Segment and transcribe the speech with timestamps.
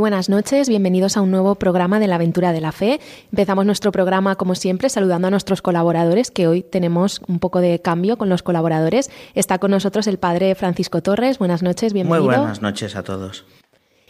[0.00, 3.00] Buenas noches, bienvenidos a un nuevo programa de la aventura de la fe.
[3.30, 7.80] Empezamos nuestro programa, como siempre, saludando a nuestros colaboradores, que hoy tenemos un poco de
[7.80, 9.10] cambio con los colaboradores.
[9.34, 11.38] Está con nosotros el padre Francisco Torres.
[11.38, 12.24] Buenas noches, bienvenido.
[12.24, 13.44] Muy buenas noches a todos.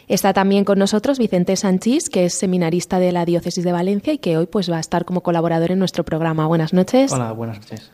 [0.07, 4.17] Está también con nosotros Vicente Sanchís, que es seminarista de la Diócesis de Valencia y
[4.17, 6.47] que hoy pues, va a estar como colaborador en nuestro programa.
[6.47, 7.11] Buenas noches.
[7.11, 7.91] Hola, buenas noches.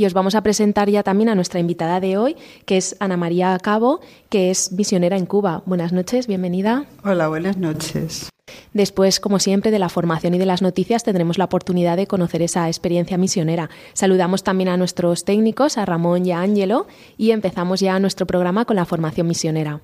[0.00, 2.34] Y os vamos a presentar ya también a nuestra invitada de hoy,
[2.64, 5.62] que es Ana María Cabo, que es misionera en Cuba.
[5.66, 6.86] Buenas noches, bienvenida.
[7.04, 8.30] Hola, buenas noches.
[8.72, 12.40] Después, como siempre, de la formación y de las noticias tendremos la oportunidad de conocer
[12.40, 13.68] esa experiencia misionera.
[13.92, 16.86] Saludamos también a nuestros técnicos, a Ramón y a Ángelo,
[17.18, 19.82] y empezamos ya nuestro programa con la formación misionera.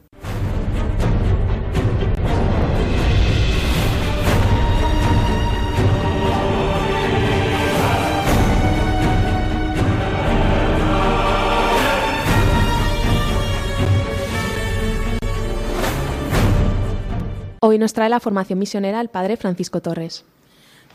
[17.68, 20.24] Hoy nos trae la formación misionera el padre Francisco Torres.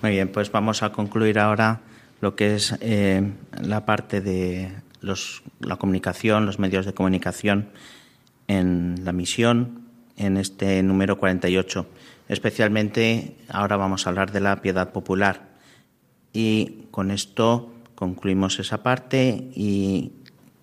[0.01, 1.81] Muy bien, pues vamos a concluir ahora
[2.21, 3.29] lo que es eh,
[3.61, 7.67] la parte de los, la comunicación, los medios de comunicación
[8.47, 9.81] en la misión,
[10.15, 11.87] en este número 48.
[12.29, 15.49] Especialmente ahora vamos a hablar de la piedad popular.
[16.31, 20.13] Y con esto concluimos esa parte y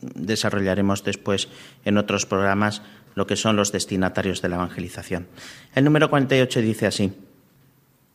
[0.01, 1.49] desarrollaremos después
[1.85, 2.81] en otros programas
[3.19, 5.27] lo que son los destinatarios de la evangelización.
[5.75, 7.13] El número 48 dice así,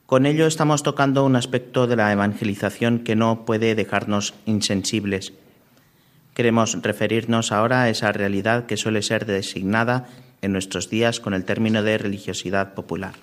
[0.06, 5.34] con ello estamos tocando un aspecto de la evangelización que no puede dejarnos insensibles.
[6.34, 10.08] Queremos referirnos ahora a esa realidad que suele ser designada
[10.42, 13.14] en nuestros días con el término de religiosidad popular.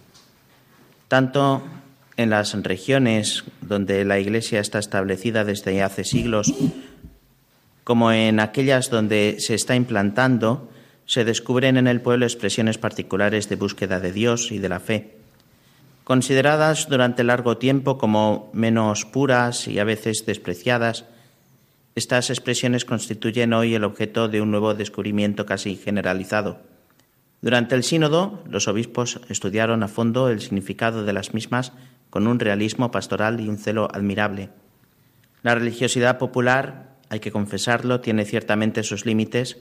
[1.09, 1.63] Tanto
[2.19, 6.53] en las regiones donde la Iglesia está establecida desde hace siglos,
[7.85, 10.69] como en aquellas donde se está implantando,
[11.11, 15.17] se descubren en el pueblo expresiones particulares de búsqueda de Dios y de la fe,
[16.05, 21.07] consideradas durante largo tiempo como menos puras y a veces despreciadas.
[21.97, 26.61] Estas expresiones constituyen hoy el objeto de un nuevo descubrimiento casi generalizado.
[27.41, 31.73] Durante el sínodo, los obispos estudiaron a fondo el significado de las mismas
[32.11, 34.51] con un realismo pastoral y un celo admirable.
[35.43, 39.59] La religiosidad popular, hay que confesarlo, tiene ciertamente sus límites,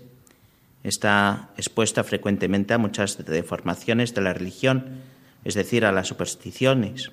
[0.84, 5.01] Está expuesta frecuentemente a muchas deformaciones de la religión,
[5.44, 7.12] es decir, a las supersticiones.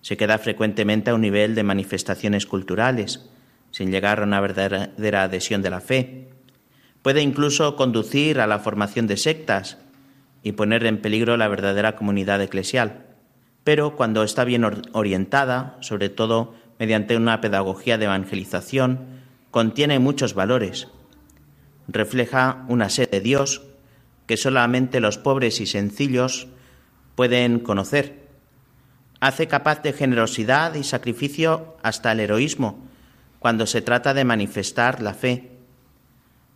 [0.00, 3.28] Se queda frecuentemente a un nivel de manifestaciones culturales,
[3.70, 6.28] sin llegar a una verdadera adhesión de la fe.
[7.02, 9.78] Puede incluso conducir a la formación de sectas
[10.42, 13.06] y poner en peligro la verdadera comunidad eclesial.
[13.62, 19.06] Pero cuando está bien orientada, sobre todo mediante una pedagogía de evangelización,
[19.52, 20.88] contiene muchos valores
[21.88, 23.62] refleja una sed de Dios
[24.26, 26.48] que solamente los pobres y sencillos
[27.14, 28.22] pueden conocer.
[29.20, 32.78] Hace capaz de generosidad y sacrificio hasta el heroísmo
[33.38, 35.50] cuando se trata de manifestar la fe.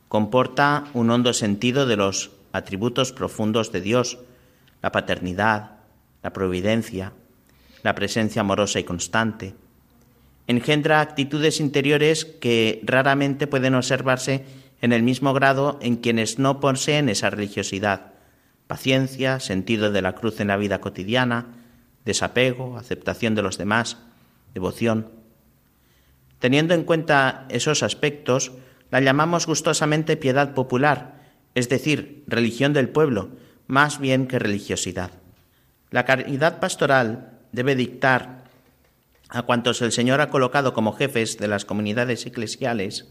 [0.09, 4.19] Comporta un hondo sentido de los atributos profundos de Dios,
[4.83, 5.73] la paternidad,
[6.23, 7.13] la providencia,
[7.83, 9.55] la presencia amorosa y constante.
[10.47, 14.45] Engendra actitudes interiores que raramente pueden observarse
[14.81, 18.13] en el mismo grado en quienes no poseen esa religiosidad,
[18.67, 21.47] paciencia, sentido de la cruz en la vida cotidiana,
[22.05, 23.99] desapego, aceptación de los demás,
[24.55, 25.11] devoción.
[26.39, 28.53] Teniendo en cuenta esos aspectos,
[28.91, 31.21] la llamamos gustosamente piedad popular,
[31.55, 33.31] es decir, religión del pueblo,
[33.67, 35.11] más bien que religiosidad.
[35.91, 38.45] La caridad pastoral debe dictar
[39.29, 43.07] a cuantos el Señor ha colocado como jefes de las comunidades eclesiales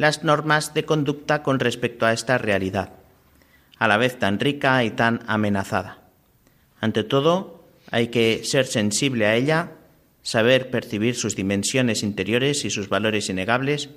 [0.00, 2.94] las normas de conducta con respecto a esta realidad,
[3.78, 5.98] a la vez tan rica y tan amenazada.
[6.80, 9.72] Ante todo, hay que ser sensible a ella,
[10.22, 13.90] saber percibir sus dimensiones interiores y sus valores innegables,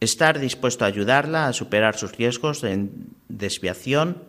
[0.00, 2.88] estar dispuesto a ayudarla a superar sus riesgos de
[3.28, 4.22] desviación,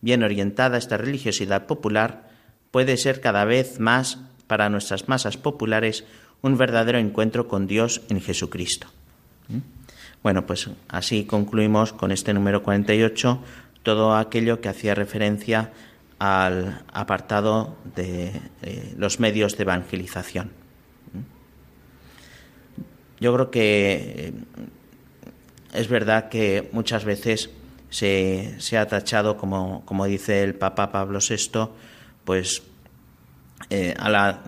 [0.00, 2.30] bien orientada esta religiosidad popular,
[2.70, 6.06] puede ser cada vez más para nuestras masas populares
[6.40, 8.86] un verdadero encuentro con Dios en Jesucristo.
[9.48, 9.79] ¿Mm?
[10.22, 13.42] Bueno, pues así concluimos con este número 48
[13.82, 15.72] todo aquello que hacía referencia
[16.18, 18.32] al apartado de
[18.62, 20.50] eh, los medios de evangelización.
[23.18, 24.34] Yo creo que
[25.72, 27.50] es verdad que muchas veces
[27.88, 31.68] se, ha tachado, como, como, dice el Papa Pablo VI,
[32.24, 32.62] pues
[33.68, 34.42] eh, a, la,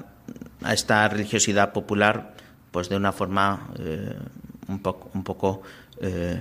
[0.62, 2.34] a, esta religiosidad popular
[2.70, 4.14] pues de una forma eh,
[4.72, 5.62] un poco, poco
[6.00, 6.40] eh,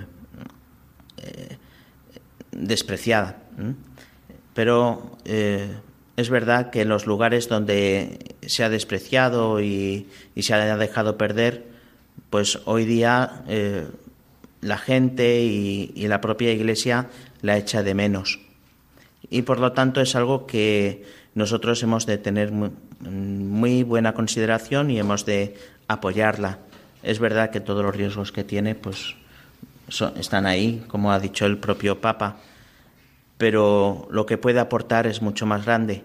[2.52, 3.38] despreciada.
[4.54, 10.78] Pero es verdad que en los lugares donde se ha despreciado y, y se ha
[10.78, 11.68] dejado perder,
[12.30, 13.44] pues hoy día
[14.62, 17.10] la gente y, la propia Iglesia
[17.42, 18.40] la echa de menos.
[19.30, 21.04] Y por lo tanto es algo que
[21.34, 25.56] nosotros hemos de tener muy, buena consideración y hemos de
[25.88, 26.60] apoyarla.
[27.04, 29.16] Es verdad que todos los riesgos que tiene pues
[30.16, 32.38] están ahí, como ha dicho el propio Papa,
[33.38, 36.04] pero lo que puede aportar es mucho más grande.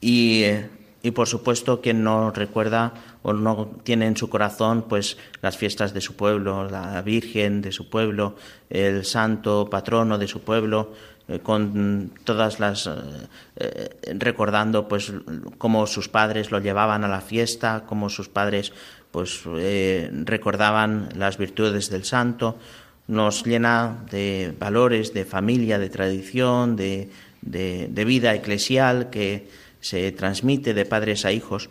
[0.00, 0.70] Y eh,
[1.02, 2.92] y por supuesto quien no recuerda
[3.22, 7.72] o no tiene en su corazón pues las fiestas de su pueblo, la Virgen de
[7.72, 8.34] su pueblo,
[8.68, 10.92] el santo patrono de su pueblo,
[11.28, 12.90] eh, con todas las
[13.56, 15.12] eh, recordando pues
[15.56, 18.72] cómo sus padres lo llevaban a la fiesta, cómo sus padres
[19.10, 22.58] pues recordaban las virtudes del santo,
[23.06, 27.08] nos llena de valores, de familia, de tradición, de,
[27.40, 29.48] de vida eclesial que
[29.80, 31.70] se transmite de padres a hijos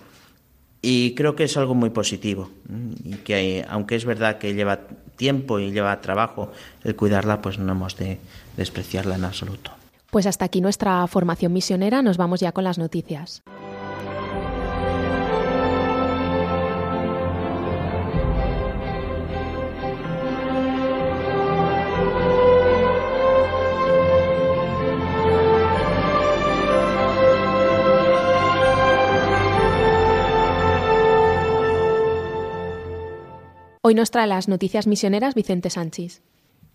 [0.81, 2.49] y creo que es algo muy positivo
[3.03, 4.79] y que aunque es verdad que lleva
[5.15, 6.51] tiempo y lleva trabajo
[6.83, 8.19] el cuidarla, pues no hemos de
[8.55, 9.71] despreciarla en absoluto.
[10.11, 13.43] Pues hasta aquí nuestra formación misionera, nos vamos ya con las noticias.
[33.87, 36.21] Hoy nos trae las noticias misioneras Vicente Sánchez.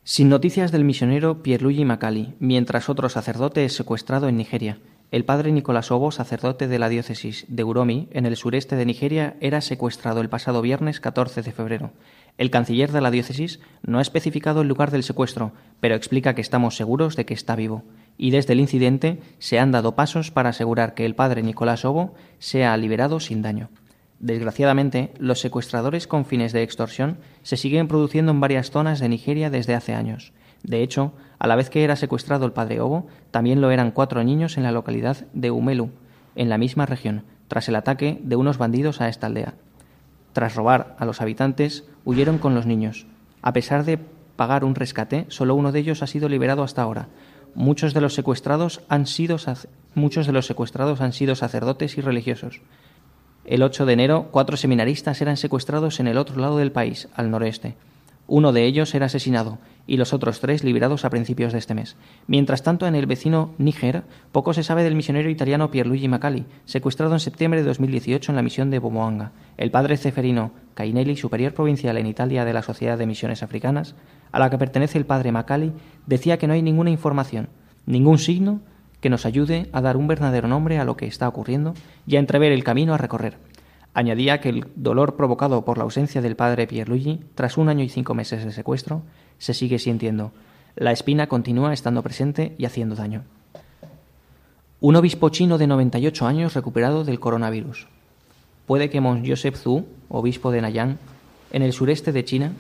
[0.03, 4.79] Sin noticias del misionero Pierluigi Macali, mientras otro sacerdote es secuestrado en Nigeria.
[5.11, 9.37] El padre Nicolás Obo, sacerdote de la diócesis de Uromi, en el sureste de Nigeria,
[9.43, 11.93] era secuestrado el pasado viernes 14 de febrero.
[12.39, 16.41] El canciller de la diócesis no ha especificado el lugar del secuestro, pero explica que
[16.41, 17.85] estamos seguros de que está vivo.
[18.17, 22.15] Y desde el incidente se han dado pasos para asegurar que el padre Nicolás Obo
[22.39, 23.69] sea liberado sin daño.
[24.23, 29.51] Desgraciadamente, los secuestradores con fines de extorsión se siguen produciendo en varias zonas de Nigeria
[29.51, 30.33] desde hace años.
[30.63, 34.23] De hecho, a la vez que era secuestrado el padre Obo, también lo eran cuatro
[34.23, 35.91] niños en la localidad de Umelu,
[36.37, 39.55] en la misma región, tras el ataque de unos bandidos a esta aldea.
[40.33, 43.09] Tras robar a los habitantes, huyeron con los niños.
[43.43, 43.99] A pesar de
[44.37, 47.09] pagar un rescate, solo uno de ellos ha sido liberado hasta ahora.
[47.57, 49.37] Muchos de los secuestrados han sido,
[49.97, 52.61] muchos de los secuestrados han sido sacerdotes y religiosos.
[53.45, 57.31] El 8 de enero, cuatro seminaristas eran secuestrados en el otro lado del país, al
[57.31, 57.75] noreste.
[58.29, 61.97] Uno de ellos era asesinado y los otros tres liberados a principios de este mes.
[62.29, 67.15] Mientras tanto, en el vecino Níger, poco se sabe del misionero italiano Pierluigi Macali, secuestrado
[67.15, 69.33] en septiembre de 2018 en la misión de Bomoanga.
[69.57, 73.97] El padre Ceferino Cainelli, superior provincial en Italia de la Sociedad de Misiones Africanas,
[74.31, 75.73] a la que pertenece el padre Macali,
[76.07, 77.49] decía que no hay ninguna información,
[77.87, 78.61] ningún signo
[79.03, 81.75] que nos ayude a dar un verdadero nombre a lo que está ocurriendo
[82.07, 83.37] y a entrever el camino a recorrer.
[83.95, 87.89] Añadía que el dolor provocado por la ausencia del padre Pierluigi, tras un año y
[87.89, 89.03] cinco meses de secuestro,
[89.39, 90.31] se sigue sintiendo.
[90.77, 93.25] La espina continúa estando presente y haciendo daño.
[94.81, 97.89] Un obispo chino de 98 años recuperado del coronavirus.
[98.67, 100.99] Puede que Mons Joseph Zhu, obispo de Nanyang,
[101.51, 102.53] en el sureste de China,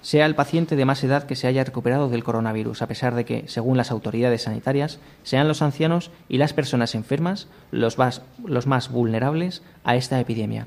[0.00, 3.24] sea el paciente de más edad que se haya recuperado del coronavirus, a pesar de
[3.24, 8.66] que, según las autoridades sanitarias, sean los ancianos y las personas enfermas los más, los
[8.66, 10.66] más vulnerables a esta epidemia.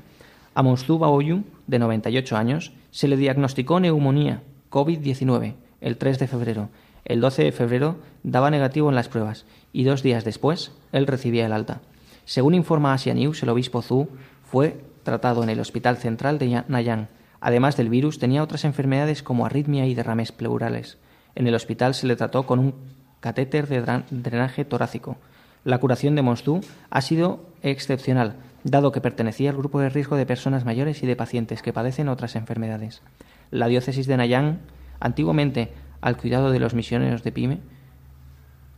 [0.54, 6.68] A Monsu Baoyu, de 98 años, se le diagnosticó neumonía COVID-19 el 3 de febrero.
[7.04, 11.46] El 12 de febrero daba negativo en las pruebas y dos días después él recibía
[11.46, 11.80] el alta.
[12.24, 14.08] Según informa Asia News, el obispo Zhu
[14.44, 17.08] fue tratado en el Hospital Central de Nanyang
[17.44, 20.96] Además del virus, tenía otras enfermedades como arritmia y derrames pleurales.
[21.34, 22.74] En el hospital se le trató con un
[23.18, 25.16] catéter de drenaje torácico.
[25.64, 30.24] La curación de Monstú ha sido excepcional, dado que pertenecía al grupo de riesgo de
[30.24, 33.02] personas mayores y de pacientes que padecen otras enfermedades.
[33.50, 34.60] La diócesis de Nayang,
[35.00, 37.58] antiguamente al cuidado de los misioneros de Pime,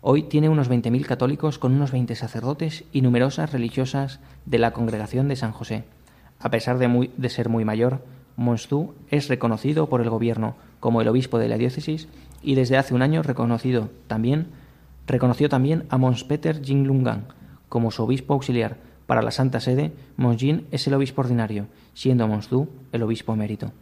[0.01, 5.29] hoy tiene unos 20.000 católicos con unos 20 sacerdotes y numerosas religiosas de la congregación
[5.29, 5.85] de San José.
[6.39, 8.03] A pesar de ser muy mayor,
[8.37, 12.09] Monstú es reconocido por el gobierno como el obispo de la diócesis
[12.43, 14.49] y desde hace un año reconocido también,
[15.07, 17.27] reconoció también a Mons Peter Jinglungan
[17.69, 18.77] como su obispo auxiliar.
[19.07, 23.73] Para la Santa Sede, Monsjin es el obispo ordinario, siendo Monstú el obispo emérito.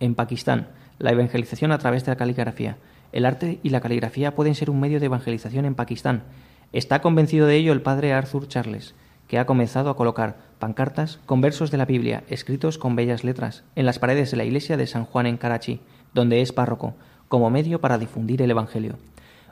[0.00, 2.76] En Pakistán, la evangelización a través de la caligrafía.
[3.12, 6.24] El arte y la caligrafía pueden ser un medio de evangelización en Pakistán.
[6.72, 8.94] Está convencido de ello el padre Arthur Charles,
[9.28, 13.64] que ha comenzado a colocar pancartas con versos de la Biblia escritos con bellas letras
[13.76, 15.80] en las paredes de la iglesia de San Juan en Karachi,
[16.12, 16.94] donde es párroco,
[17.28, 18.96] como medio para difundir el Evangelio.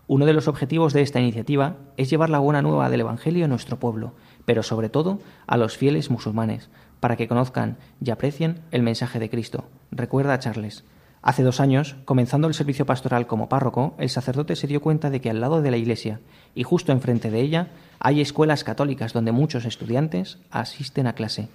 [0.06, 3.48] Uno de los objetivos de esta iniciativa es llevar la buena nueva del Evangelio a
[3.48, 4.14] nuestro pueblo,
[4.44, 9.30] pero sobre todo a los fieles musulmanes, para que conozcan y aprecien el mensaje de
[9.30, 9.64] Cristo.
[9.90, 10.84] Recuerda a Charles.
[11.22, 15.20] Hace dos años, comenzando el servicio pastoral como párroco, el sacerdote se dio cuenta de
[15.20, 16.18] que al lado de la iglesia
[16.52, 17.68] y justo enfrente de ella
[18.00, 21.48] hay escuelas católicas donde muchos estudiantes asisten a clase.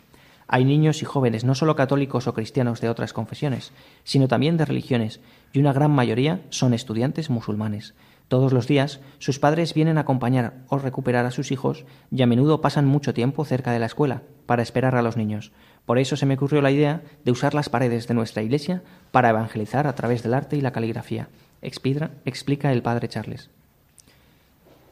[0.47, 3.73] Hay niños y jóvenes no solo católicos o cristianos de otras confesiones,
[4.05, 5.19] sino también de religiones,
[5.51, 7.93] y una gran mayoría son estudiantes musulmanes.
[8.29, 12.27] Todos los días sus padres vienen a acompañar o recuperar a sus hijos y a
[12.27, 15.51] menudo pasan mucho tiempo cerca de la escuela para esperar a los niños.
[15.87, 19.29] Por eso se me ocurrió la idea de usar las paredes de nuestra iglesia para
[19.29, 21.29] evangelizar a través del arte y la caligrafía,
[21.61, 23.49] explica el padre Charles.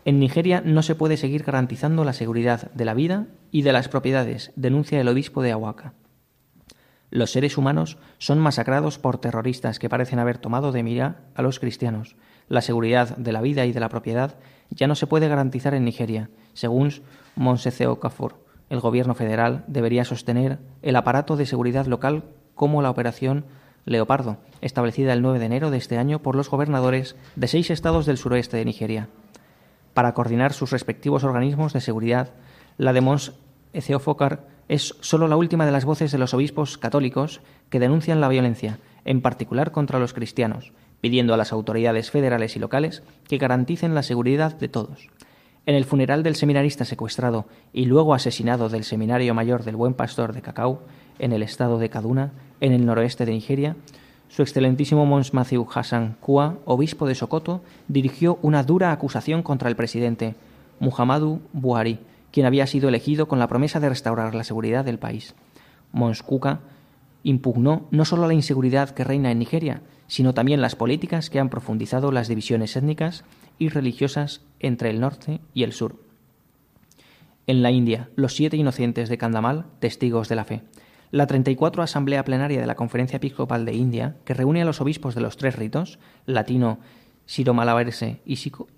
[0.06, 3.90] En Nigeria no se puede seguir garantizando la seguridad de la vida y de las
[3.90, 5.92] propiedades, denuncia el obispo de Ahuaca.
[7.12, 11.60] Los seres humanos son masacrados por terroristas que parecen haber tomado de mira a los
[11.60, 12.16] cristianos
[12.48, 14.36] la seguridad de la vida y de la propiedad
[14.70, 16.94] ya no se puede garantizar en Nigeria, según
[17.36, 18.45] Monsece Okafor.
[18.70, 22.24] El gobierno federal debería sostener el aparato de seguridad local
[22.56, 23.46] como la operación
[23.86, 28.08] Leopardo, establecida el 9 de enero de este año por los gobernadores de seis estados
[28.08, 29.10] del suroeste de Nigeria.
[29.94, 32.32] Para coordinar sus respectivos organismos de seguridad,
[32.78, 33.34] la de Mons
[33.74, 38.30] Eceofocar es solo la última de las voces de los obispos católicos que denuncian la
[38.30, 43.94] violencia, en particular contra los cristianos, pidiendo a las autoridades federales y locales que garanticen
[43.94, 45.10] la seguridad de todos.
[45.68, 50.32] En el funeral del seminarista secuestrado y luego asesinado del Seminario Mayor del Buen Pastor
[50.34, 50.84] de Cacao,
[51.18, 53.76] en el estado de Kaduna, en el noroeste de Nigeria,
[54.28, 59.76] su excelentísimo Mons Matthew Hassan Kua, obispo de Sokoto, dirigió una dura acusación contra el
[59.76, 60.36] presidente
[60.80, 62.00] Muhammadu Buhari,
[62.32, 65.34] quien había sido elegido con la promesa de restaurar la seguridad del país.
[65.92, 66.60] Mons Kuka
[67.24, 71.50] impugnó no solo la inseguridad que reina en Nigeria, sino también las políticas que han
[71.50, 73.24] profundizado las divisiones étnicas
[73.58, 75.96] y religiosas entre el norte y el sur.
[77.48, 80.64] En la India, los siete inocentes de Kandamal, testigos de la fe.
[81.12, 85.16] La 34 Asamblea Plenaria de la Conferencia Episcopal de India, que reúne a los obispos
[85.16, 86.80] de los tres ritos, latino,
[87.26, 88.38] Siro Malabarese y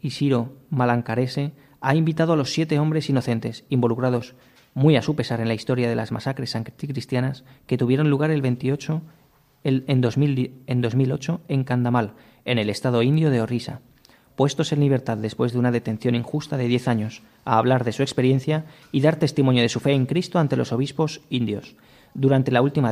[0.09, 4.35] Siro Malancarese, ha invitado a los siete hombres inocentes involucrados
[4.77, 8.43] muy a su pesar en la historia de las masacres anticristianas que tuvieron lugar el
[8.43, 9.01] 28
[9.63, 12.13] en, 2008 en Kandamal,
[12.45, 13.81] en el estado indio de Orissa.
[14.37, 18.03] Puestos en libertad después de una detención injusta de diez años, a hablar de su
[18.03, 21.75] experiencia y dar testimonio de su fe en Cristo ante los obispos indios.
[22.13, 22.91] Durante la última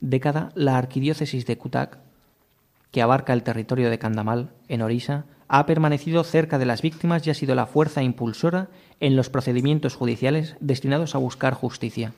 [0.00, 1.98] década, la arquidiócesis de Cuttack,
[2.92, 7.30] que abarca el territorio de Kandamal, en Orissa, ha permanecido cerca de las víctimas y
[7.30, 8.68] ha sido la fuerza impulsora
[9.00, 12.14] en los procedimientos judiciales destinados a buscar justicia.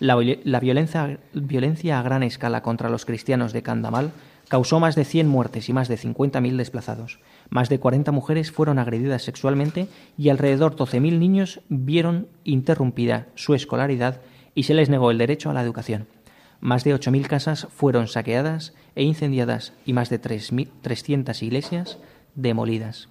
[0.00, 4.10] La, violencia, violencia, a gran escala contra los cristianos de Candamal
[4.48, 7.20] causó más de 100 muertes y más de 50.000 desplazados.
[7.52, 13.52] Más de 40 mujeres fueron agredidas sexualmente y alrededor de 12.000 niños vieron interrumpida su
[13.52, 14.22] escolaridad
[14.54, 16.06] y se les negó el derecho a la educación.
[16.62, 21.98] Más de 8.000 casas fueron saqueadas e incendiadas y más de 300 iglesias
[22.34, 23.10] demolidas.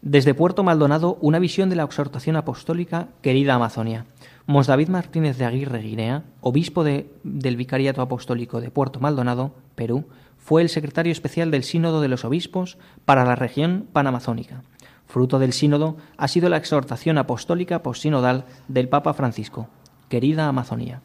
[0.00, 4.06] Desde Puerto Maldonado, una visión de la exhortación apostólica Querida Amazonia.
[4.46, 10.06] Mons David Martínez de Aguirre Guinea, obispo del Vicariato Apostólico de Puerto Maldonado, Perú,
[10.48, 14.62] fue el secretario especial del Sínodo de los Obispos para la región panamazónica.
[15.06, 19.68] Fruto del sínodo ha sido la exhortación apostólica postsinodal del Papa Francisco,
[20.08, 21.02] Querida Amazonía.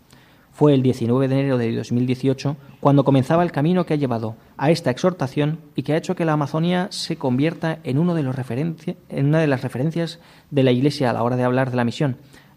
[0.53, 4.71] Fue el 19 de enero de 2018 cuando comenzaba el camino que ha llevado a
[4.71, 8.38] esta exhortación y que ha hecho que la Amazonía se convierta en, uno de los
[8.50, 10.21] en una de las referencias
[10.51, 12.15] de la Iglesia a la hora de hablar de la misión,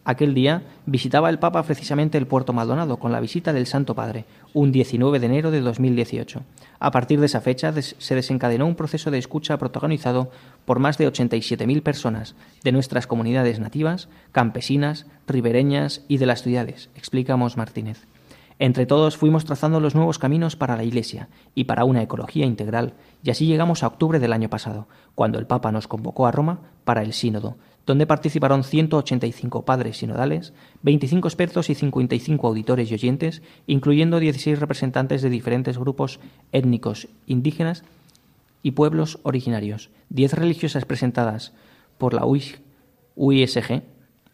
[0.08, 4.24] Aquel día visitaba el Papa precisamente el puerto Maldonado con la visita del Santo Padre,
[4.54, 6.42] un 19 de enero de 2018.
[6.78, 10.30] A partir de esa fecha se desencadenó un proceso de escucha protagonizado
[10.64, 16.88] por más de 87.000 personas de nuestras comunidades nativas, campesinas, ribereñas y de las ciudades,
[16.94, 18.06] explicamos Martínez.
[18.60, 22.94] Entre todos fuimos trazando los nuevos caminos para la Iglesia y para una ecología integral,
[23.24, 24.86] y así llegamos a octubre del año pasado,
[25.16, 30.52] cuando el Papa nos convocó a Roma para el Sínodo, donde participaron 185 padres sinodales,
[30.82, 36.18] 25 expertos y 55 auditores y oyentes, incluyendo 16 representantes de diferentes grupos
[36.50, 37.84] étnicos, indígenas
[38.62, 41.52] y pueblos originarios, 10 religiosas presentadas
[41.96, 42.26] por la
[43.14, 43.82] UISG,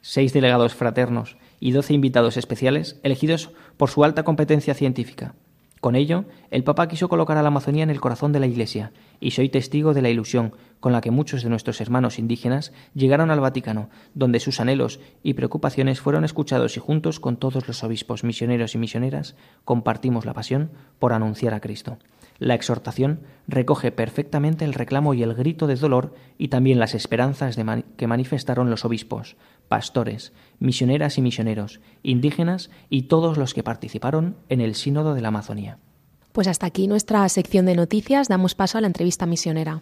[0.00, 5.34] 6 delegados fraternos y 12 invitados especiales elegidos por su alta competencia científica.
[5.82, 8.92] Con ello, el Papa quiso colocar a la Amazonía en el corazón de la Iglesia,
[9.18, 13.32] y soy testigo de la ilusión con la que muchos de nuestros hermanos indígenas llegaron
[13.32, 18.22] al Vaticano, donde sus anhelos y preocupaciones fueron escuchados y juntos con todos los obispos,
[18.22, 19.34] misioneros y misioneras
[19.64, 20.70] compartimos la pasión
[21.00, 21.98] por anunciar a Cristo.
[22.38, 27.56] La exhortación recoge perfectamente el reclamo y el grito de dolor y también las esperanzas
[27.96, 29.36] que manifestaron los obispos,
[29.72, 35.28] pastores, misioneras y misioneros, indígenas y todos los que participaron en el Sínodo de la
[35.28, 35.78] Amazonía.
[36.32, 38.28] Pues hasta aquí nuestra sección de noticias.
[38.28, 39.80] Damos paso a la entrevista misionera.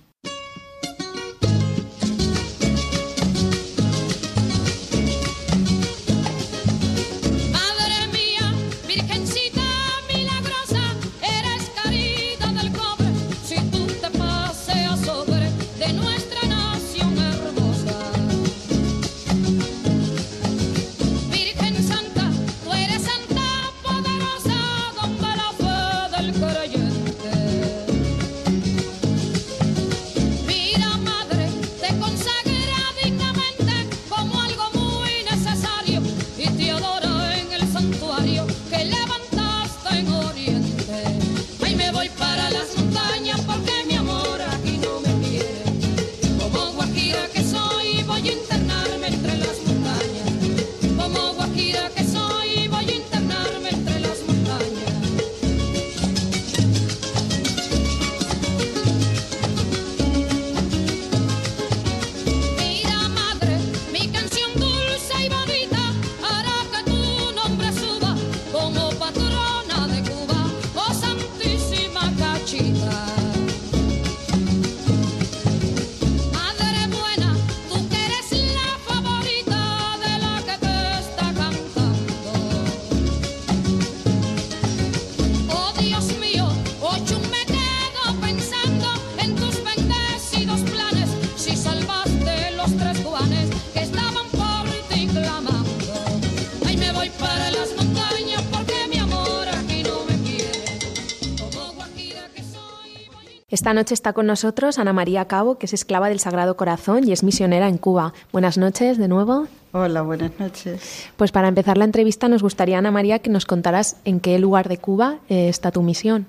[103.71, 107.13] Esta noche está con nosotros Ana María Cabo, que es esclava del Sagrado Corazón y
[107.13, 108.13] es misionera en Cuba.
[108.33, 109.47] Buenas noches de nuevo.
[109.71, 111.07] Hola, buenas noches.
[111.17, 114.69] Pues para empezar la entrevista nos gustaría, Ana María, que nos contaras en qué lugar
[114.69, 116.27] de Cuba eh, está tu misión.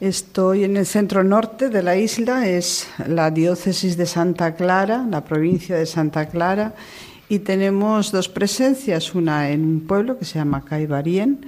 [0.00, 5.22] Estoy en el centro norte de la isla, es la diócesis de Santa Clara, la
[5.22, 6.74] provincia de Santa Clara,
[7.28, 11.46] y tenemos dos presencias, una en un pueblo que se llama Caibarien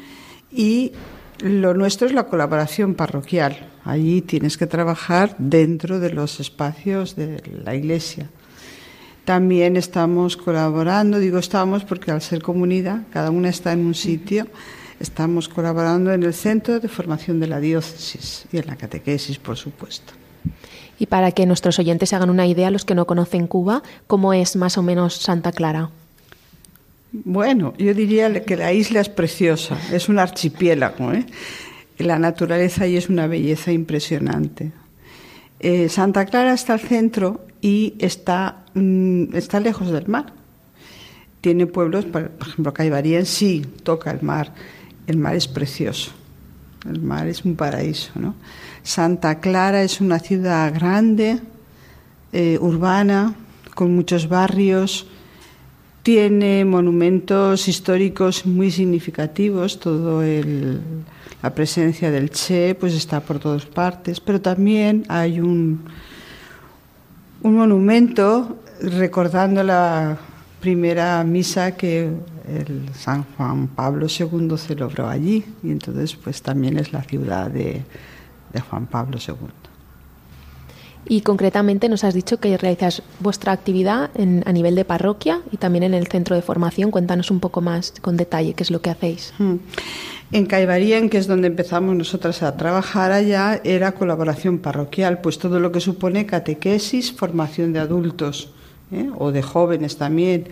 [0.53, 0.93] y
[1.40, 3.68] lo nuestro es la colaboración parroquial.
[3.85, 8.29] Allí tienes que trabajar dentro de los espacios de la iglesia.
[9.24, 14.46] También estamos colaborando, digo estamos porque al ser comunidad, cada una está en un sitio,
[15.01, 19.57] estamos colaborando en el centro de formación de la diócesis y en la catequesis, por
[19.57, 20.14] supuesto.
[20.98, 24.57] Y para que nuestros oyentes hagan una idea, los que no conocen Cuba, ¿cómo es
[24.57, 25.90] más o menos Santa Clara?
[27.11, 31.12] Bueno, yo diría que la isla es preciosa, es un archipiélago.
[31.12, 31.25] ¿eh?
[31.97, 34.73] La naturaleza ahí es una belleza impresionante.
[35.61, 40.35] Eh, Santa Clara está al centro y está, mm, está lejos del mar.
[41.40, 44.53] Tiene pueblos, por, ejemplo, Caibarien sí toca el mar.
[45.07, 46.12] El mar es precioso.
[46.87, 48.12] El mar es un paraíso.
[48.16, 48.35] ¿no?
[48.83, 51.40] Santa Clara es una ciudad grande,
[52.33, 53.35] eh, urbana,
[53.75, 55.07] con muchos barrios
[56.09, 60.23] tiene monumentos históricos muy significativos, todo
[61.42, 65.85] la presencia del Che pues está por todas partes, pero también hay un,
[67.42, 70.16] un monumento recordando la
[70.61, 72.05] primera misa que
[72.49, 77.85] el San Juan Pablo II celebró allí y entonces pues también es la ciudad de,
[78.55, 79.67] de Juan Pablo II.
[81.09, 84.11] Y concretamente nos has dicho que realizas vuestra actividad
[84.44, 86.90] a nivel de parroquia y también en el centro de formación.
[86.90, 89.33] Cuéntanos un poco más con detalle qué es lo que hacéis.
[89.38, 89.57] Hmm.
[90.31, 95.59] En Caibarien, que es donde empezamos nosotras a trabajar allá, era colaboración parroquial, pues todo
[95.59, 98.51] lo que supone catequesis, formación de adultos
[98.92, 99.09] ¿eh?
[99.16, 100.49] o de jóvenes también,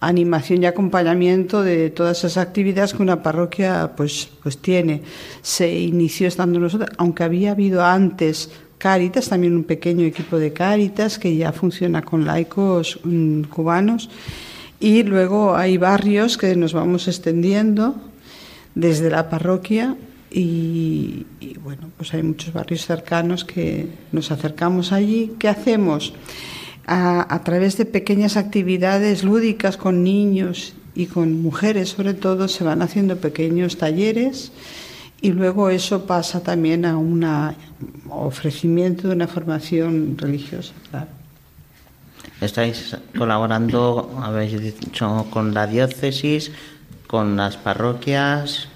[0.00, 5.02] animación y acompañamiento de todas esas actividades que una parroquia pues, pues tiene.
[5.42, 8.50] Se inició estando nosotros, aunque había habido antes
[8.82, 14.10] Cáritas, también un pequeño equipo de Cáritas que ya funciona con laicos mm, cubanos.
[14.80, 17.94] Y luego hay barrios que nos vamos extendiendo
[18.74, 19.94] desde la parroquia
[20.32, 21.26] y,
[21.62, 25.30] bueno, pues hay muchos barrios cercanos que nos acercamos allí.
[25.38, 26.12] ¿Qué hacemos?
[26.84, 32.64] A, a, través de pequeñas actividades lúdicas con niños y con mujeres sobre todo se
[32.64, 34.50] van haciendo pequeños talleres
[35.22, 37.24] y luego eso pasa también a un
[38.10, 41.06] ofrecimiento de una formación religiosa, claro.
[42.40, 46.50] Estáis colaborando, habéis dicho, con la diócesis,
[47.06, 48.66] con las parroquias.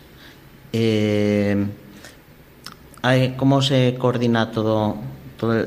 [0.72, 1.66] Eh,
[3.36, 4.98] ¿Cómo se coordina todo,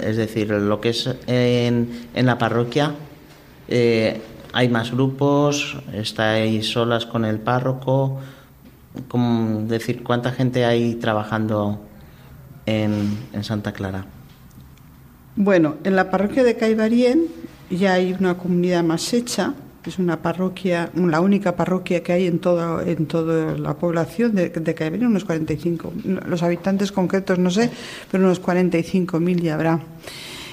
[0.02, 2.96] Es decir, lo que es en, en la parroquia,
[3.68, 4.22] eh,
[4.54, 5.78] ¿hay más grupos?
[5.94, 8.20] ¿Estáis solas con el párroco?
[9.08, 11.80] ¿Cómo decir, ¿cuánta gente hay trabajando
[12.66, 14.06] en, en Santa Clara?
[15.36, 17.26] Bueno, en la parroquia de Caibarien
[17.70, 19.54] ya hay una comunidad más hecha,
[19.86, 24.50] es una parroquia, la única parroquia que hay en toda en toda la población de,
[24.50, 25.94] de Caibarien, unos 45.
[26.28, 27.70] Los habitantes concretos no sé,
[28.12, 29.80] pero unos 45.000 ya habrá.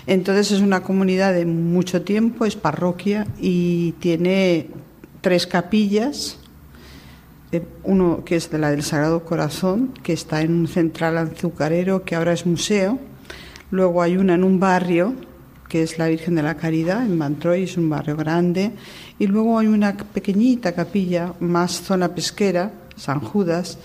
[0.07, 4.69] Entonces es una comunidad de mucho tiempo, es parroquia y tiene
[5.21, 6.39] tres capillas
[7.53, 12.05] eh, uno que es de la del Sagrado Corazón, que está en un central azucarero
[12.05, 12.99] que ahora es museo.
[13.71, 15.15] Luego hay una en un barrio,
[15.69, 18.73] que es la Virgen de la Caridad, en Mantroy, es un barrio grande.
[19.19, 23.79] Y luego hay una pequeñita capilla, más zona pesquera, San Judas.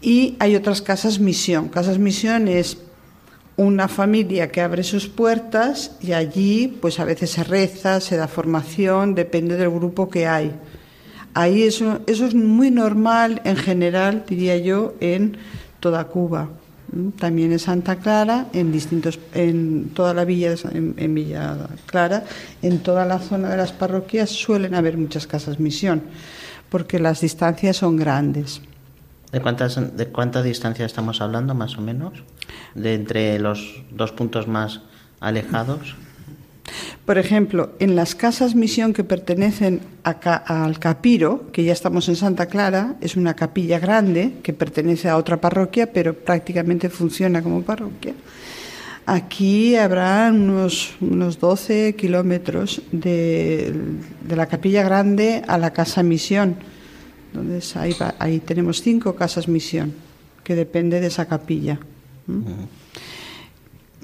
[0.00, 1.68] Y hay otras casas misión.
[1.68, 2.78] Casas misión es
[3.56, 8.28] una familia que abre sus puertas y allí pues a veces se reza, se da
[8.28, 10.52] formación, depende del grupo que hay.
[11.36, 15.36] Ahí eso, eso es muy normal en general, diría yo, en
[15.80, 16.48] toda Cuba.
[17.18, 22.24] También en Santa Clara, en distintos, en toda la villa, en, Villa Clara,
[22.62, 26.04] en toda la zona de las parroquias suelen haber muchas casas misión,
[26.70, 28.62] porque las distancias son grandes.
[29.30, 32.14] ¿De cuántas, de cuánta distancia estamos hablando, más o menos?
[32.74, 34.80] De entre los dos puntos más
[35.20, 35.96] alejados.
[37.04, 42.46] Por ejemplo, en las casas misión que pertenecen al Capiro, que ya estamos en Santa
[42.46, 48.14] Clara, es una capilla grande que pertenece a otra parroquia, pero prácticamente funciona como parroquia.
[49.06, 53.72] Aquí habrá unos, unos 12 kilómetros de,
[54.28, 56.56] la capilla grande a la casa misión.
[57.32, 59.94] Entonces ahí, ahí tenemos cinco casas misión,
[60.42, 61.78] que depende de esa capilla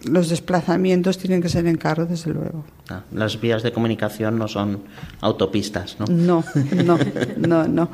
[0.04, 2.64] los desplazamientos tienen que ser en carro, desde luego.
[2.88, 4.80] Ah, las vías de comunicación no son
[5.20, 6.06] autopistas, ¿no?
[6.06, 6.44] No,
[6.84, 6.98] no,
[7.36, 7.88] no, no.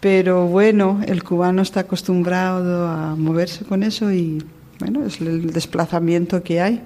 [0.00, 4.42] Pero bueno, el cubano está acostumbrado a moverse con eso y
[4.78, 6.82] bueno, es el desplazamiento que hay.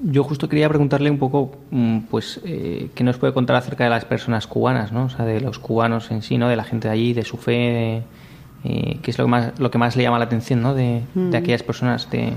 [0.00, 3.90] Yo justo quería preguntarle un poco, mm, pues, eh, ¿qué nos puede contar acerca de
[3.90, 5.04] las personas cubanas, ¿no?
[5.04, 6.48] O sea, de los cubanos en sí, ¿no?
[6.48, 8.02] De la gente de allí, de su fe,
[8.64, 10.74] eh, ¿qué es lo que más, lo que más le llama la atención, ¿no?
[10.74, 11.34] De, de mm.
[11.34, 12.32] aquellas personas de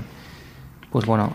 [0.90, 1.32] pues bueno,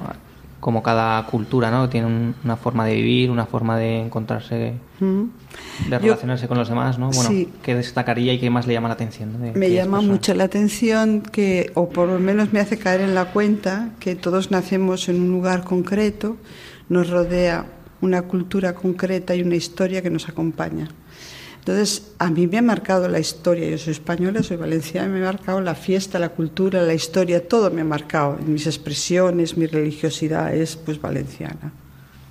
[0.59, 1.89] como cada cultura, ¿no?
[1.89, 7.11] Tiene una forma de vivir, una forma de encontrarse, de relacionarse con los demás, ¿no?
[7.11, 9.37] Bueno, ¿qué destacaría y qué más le llama la atención?
[9.53, 13.25] me llama mucho la atención que, o por lo menos me hace caer en la
[13.25, 16.37] cuenta, que todos nacemos en un lugar concreto,
[16.89, 17.65] nos rodea
[18.01, 20.89] una cultura concreta y una historia que nos acompaña.
[21.65, 25.31] Entonces, a mí me ha marcado la historia, yo soy española, soy valenciana, me ha
[25.31, 30.53] marcado la fiesta, la cultura, la historia, todo me ha marcado, mis expresiones, mi religiosidad
[30.53, 31.73] es pues valenciana,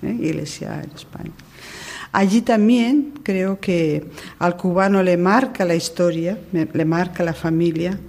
[0.03, 0.15] ¿eh?
[0.21, 1.31] iglesia en España.
[2.13, 4.05] Allí también creo que
[4.39, 7.99] al cubano le marca la historia, le marca la familia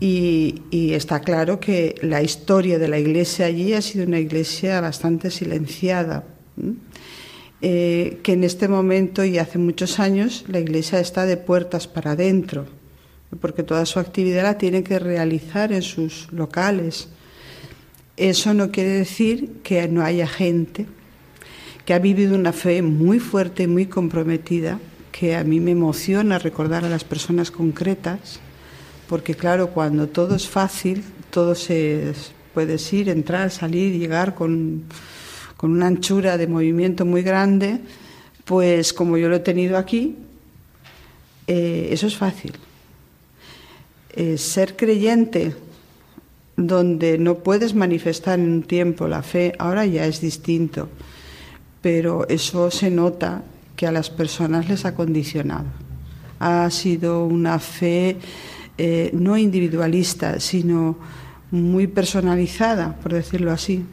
[0.00, 0.62] y,
[0.94, 6.24] está claro que la historia de la iglesia allí ha sido una iglesia bastante silenciada.
[7.62, 12.12] Eh, que en este momento y hace muchos años la Iglesia está de puertas para
[12.12, 12.66] adentro,
[13.40, 17.08] porque toda su actividad la tiene que realizar en sus locales.
[18.16, 20.86] Eso no quiere decir que no haya gente
[21.84, 24.78] que ha vivido una fe muy fuerte muy comprometida,
[25.12, 28.40] que a mí me emociona recordar a las personas concretas,
[29.08, 32.12] porque claro, cuando todo es fácil, todo se
[32.54, 34.84] puede ir, entrar, salir, llegar con
[35.56, 37.80] con una anchura de movimiento muy grande,
[38.44, 40.16] pues como yo lo he tenido aquí,
[41.46, 42.52] eh, eso es fácil.
[44.10, 45.54] Eh, ser creyente
[46.56, 50.88] donde no puedes manifestar en un tiempo la fe, ahora ya es distinto,
[51.82, 53.42] pero eso se nota
[53.76, 55.66] que a las personas les ha condicionado.
[56.38, 58.18] Ha sido una fe
[58.76, 60.96] eh, no individualista, sino
[61.50, 63.84] muy personalizada, por decirlo así.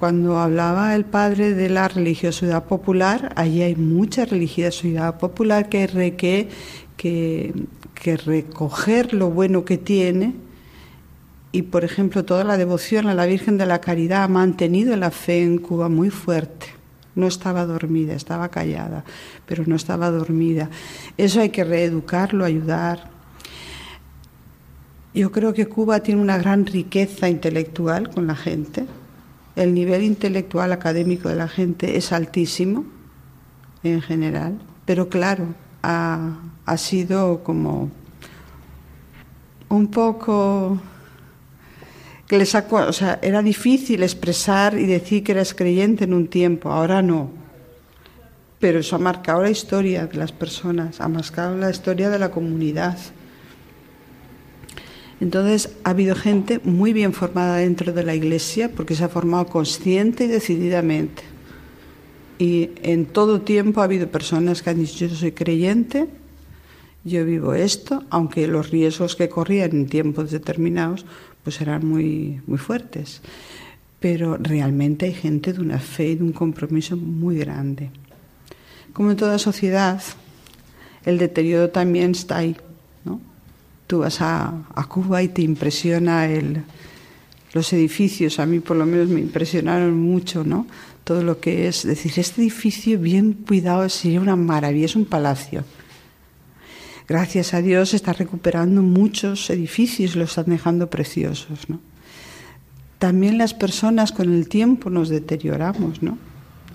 [0.00, 6.48] Cuando hablaba el padre de la religiosidad popular, allí hay mucha religiosidad popular que
[8.24, 10.32] recoger lo bueno que tiene
[11.52, 15.10] y, por ejemplo, toda la devoción a la Virgen de la Caridad ha mantenido la
[15.10, 16.68] fe en Cuba muy fuerte.
[17.14, 19.04] No estaba dormida, estaba callada,
[19.44, 20.70] pero no estaba dormida.
[21.18, 23.10] Eso hay que reeducarlo, ayudar.
[25.12, 28.86] Yo creo que Cuba tiene una gran riqueza intelectual con la gente.
[29.56, 32.84] El nivel intelectual académico de la gente es altísimo
[33.82, 37.90] en general, pero claro, ha, ha sido como
[39.68, 40.78] un poco
[42.30, 46.70] que les o sea, era difícil expresar y decir que eras creyente en un tiempo,
[46.70, 47.30] ahora no.
[48.60, 52.30] Pero eso ha marcado la historia de las personas, ha marcado la historia de la
[52.30, 52.96] comunidad.
[55.20, 59.46] Entonces ha habido gente muy bien formada dentro de la iglesia porque se ha formado
[59.46, 61.22] consciente y decididamente.
[62.38, 66.08] Y en todo tiempo ha habido personas que han dicho yo soy creyente,
[67.04, 71.04] yo vivo esto, aunque los riesgos que corrían en tiempos determinados
[71.44, 73.20] pues eran muy, muy fuertes.
[74.00, 77.90] Pero realmente hay gente de una fe y de un compromiso muy grande.
[78.94, 80.02] Como en toda sociedad,
[81.04, 82.56] el deterioro también está ahí.
[83.90, 86.62] Tú vas a, a Cuba y te impresiona el,
[87.52, 90.68] los edificios, a mí por lo menos me impresionaron mucho, ¿no?
[91.02, 95.64] Todo lo que es, decir, este edificio bien cuidado sería una maravilla, es un palacio
[97.10, 101.68] gracias a Dios, está recuperando muchos edificios, los están dejando preciosos.
[101.68, 101.80] ¿no?
[103.00, 106.04] También las personas con el tiempo nos deterioramos.
[106.04, 106.18] ¿no?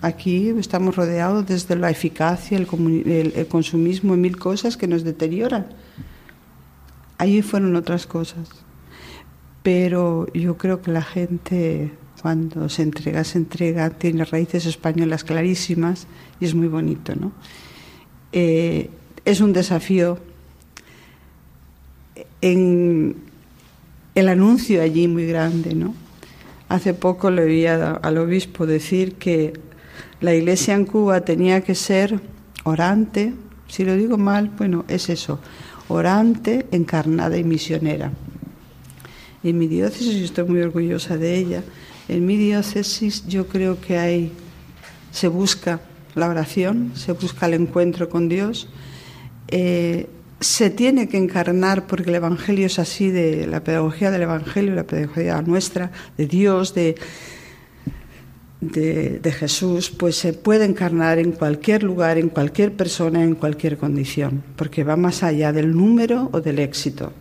[0.02, 5.68] Aquí estamos rodeados desde la eficacia, el, el, consumismo y mil cosas que nos deterioran.
[7.18, 8.48] Allí fueron otras cosas.
[9.62, 16.06] Pero yo creo que la gente cuando se entrega, se entrega, tiene raíces españolas clarísimas
[16.40, 17.32] y es muy bonito, ¿no?
[18.32, 18.90] Eh,
[19.24, 20.18] es un desafío.
[22.40, 23.16] En
[24.14, 25.94] el anuncio allí muy grande, ¿no?
[26.68, 29.52] Hace poco le oía al obispo decir que
[30.20, 32.20] la iglesia en Cuba tenía que ser
[32.64, 33.34] orante,
[33.68, 35.38] si lo digo mal, bueno, es eso,
[35.88, 38.12] orante, encarnada y misionera.
[39.42, 41.62] En mi diócesis, estoy muy orgullosa de ella,
[42.08, 44.32] en mi diócesis yo creo que hay,
[45.12, 45.80] se busca
[46.14, 48.68] la oración, se busca el encuentro con Dios,
[49.48, 50.08] eh,
[50.40, 54.84] se tiene que encarnar, porque el Evangelio es así, de la pedagogía del Evangelio, la
[54.84, 56.96] pedagogía nuestra, de Dios, de,
[58.72, 64.42] de, Jesús, pues se puede encarnar en cualquier lugar, en cualquier persona, en cualquier condición,
[64.56, 67.12] porque va más allá del número o del éxito.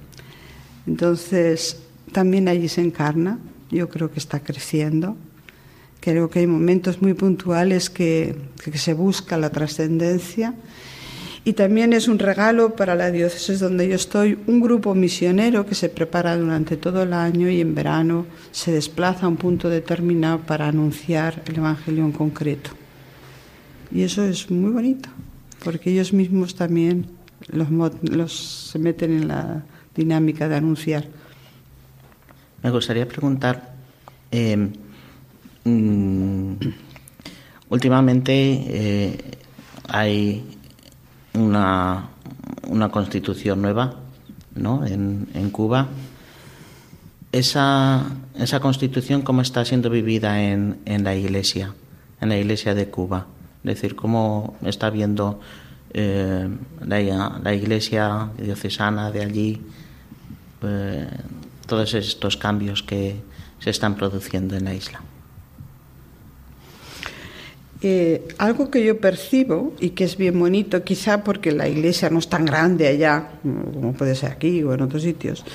[0.88, 1.82] Entonces,
[2.12, 3.40] también allí se encarna,
[3.72, 5.16] yo creo que está creciendo.
[6.00, 10.54] Creo que hay momentos muy puntuales que, que se busca la trascendencia
[11.48, 15.76] y también es un regalo para la diócesis donde yo estoy, un grupo misionero que
[15.76, 20.40] se prepara durante todo el año y en verano se desplaza a un punto determinado
[20.40, 22.72] para anunciar el Evangelio en concreto.
[23.92, 25.08] Y eso es muy bonito,
[25.64, 27.06] porque ellos mismos también
[27.50, 28.34] los,
[28.72, 29.64] se meten en la
[29.96, 31.06] dinámica de anunciar.
[32.64, 33.76] Me gustaría preguntar,
[34.32, 34.68] eh,
[35.64, 36.54] mm,
[37.70, 39.18] últimamente eh,
[39.88, 40.55] hay
[41.36, 42.10] una,
[42.68, 43.96] una constitución nueva
[44.56, 44.86] ¿no?
[44.86, 45.88] en, en Cuba.
[47.32, 48.06] Esa,
[48.38, 51.74] esa constitución, ¿cómo está siendo vivida en, en la iglesia,
[52.22, 53.28] en la iglesia de Cuba?
[53.64, 55.42] Es decir, ¿cómo está viendo
[55.94, 56.48] eh,
[56.86, 59.62] la, la, iglesia diocesana de allí
[60.62, 61.08] eh,
[61.66, 63.22] todos estos cambios que
[63.60, 65.02] se están produciendo en la isla?
[68.40, 72.28] Algo que yo percibo y que es bien bonito, quizá porque la iglesia no es
[72.28, 75.46] tan grande allá como puede ser aquí o en otros sitios,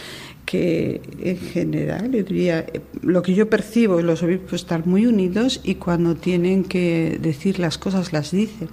[0.45, 2.67] que en general yo diría,
[3.03, 7.59] lo que yo percibo es los obispos estar muy unidos y cuando tienen que decir
[7.59, 8.69] las cosas las dicen.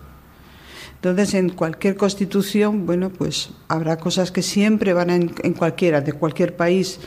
[0.95, 6.13] Entonces, en cualquier constitución, bueno, pues habrá cosas que siempre van en, en cualquiera, de
[6.13, 6.99] cualquier país,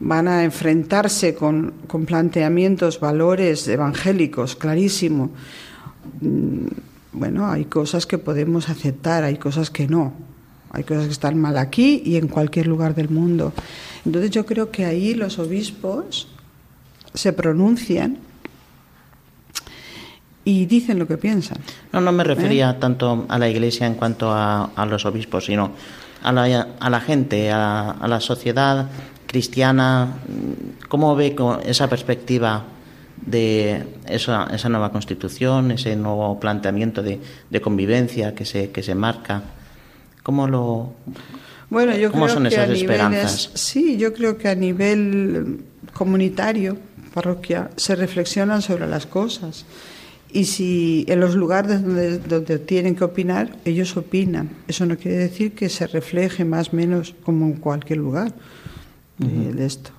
[0.00, 5.30] van a enfrentarse con, con planteamientos, valores evangélicos, clarísimo
[7.12, 10.12] bueno, hay cosas que podemos aceptar, hay cosas que no.
[10.70, 13.52] Hay cosas que están mal aquí y en cualquier lugar del mundo.
[14.04, 16.28] Entonces yo creo que ahí los obispos
[17.14, 18.18] se pronuncian
[20.44, 21.58] y dicen lo que piensan.
[21.92, 22.76] No, no me refería ¿Eh?
[22.78, 25.72] tanto a la Iglesia en cuanto a, los obispos, sino
[26.22, 28.88] a la, a la gente, a, a, la sociedad
[29.26, 30.20] cristiana.
[30.88, 31.34] ¿Cómo ve
[31.64, 32.64] esa perspectiva
[33.26, 38.94] de esa, esa nueva constitución, ese nuevo planteamiento de, de, convivencia que se, que se
[38.94, 39.42] marca?
[40.22, 40.92] ¿Cómo lo.?
[41.70, 43.50] Bueno, yo ¿Cómo creo son que esas a esperanzas?
[43.54, 45.60] sí, yo creo que a nivel
[45.92, 46.78] comunitario,
[47.12, 49.66] parroquia, se reflexionan sobre las cosas.
[50.30, 54.50] Y si en los lugares donde, donde tienen que opinar, ellos opinan.
[54.66, 58.32] Eso no quiere decir que se refleje más o menos como en cualquier lugar.
[59.18, 59.90] de, esto.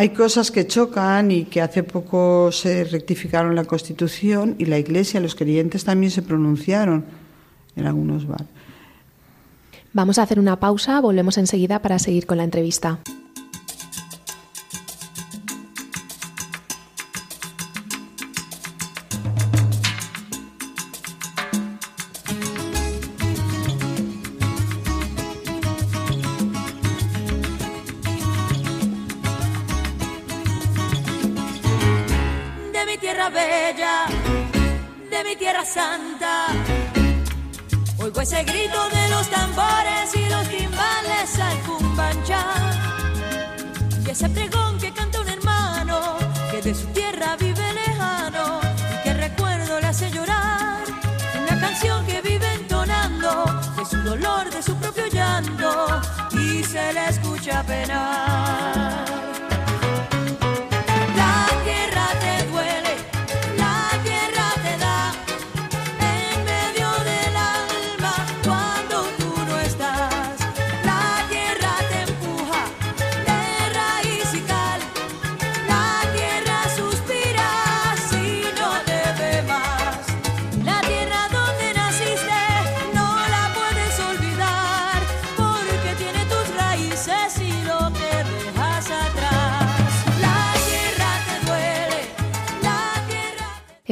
[0.00, 5.20] Hay cosas que chocan y que hace poco se rectificaron la Constitución y la Iglesia,
[5.20, 7.04] los creyentes también se pronunciaron
[7.76, 8.46] en algunos bar.
[9.92, 13.00] Vamos a hacer una pausa, volvemos enseguida para seguir con la entrevista.
[57.80, 58.29] Escucha penar.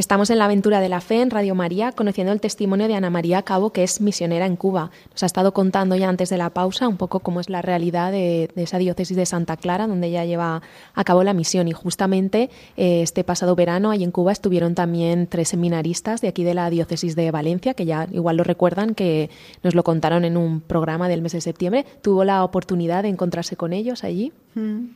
[0.08, 3.10] Estamos en la aventura de la fe en Radio María, conociendo el testimonio de Ana
[3.10, 4.90] María Cabo, que es misionera en Cuba.
[5.10, 8.10] Nos ha estado contando ya antes de la pausa un poco cómo es la realidad
[8.10, 10.62] de, esa diócesis de Santa Clara, donde ella lleva
[10.94, 11.68] a cabo la misión.
[11.68, 16.42] Y justamente eh, este pasado verano, ahí en Cuba, estuvieron también tres seminaristas de aquí
[16.42, 19.28] de la diócesis de Valencia, que ya igual lo recuerdan, que
[19.62, 21.84] nos lo contaron en un programa del mes de septiembre.
[22.00, 24.32] ¿Tuvo la oportunidad de encontrarse con ellos allí?
[24.54, 24.86] Mm.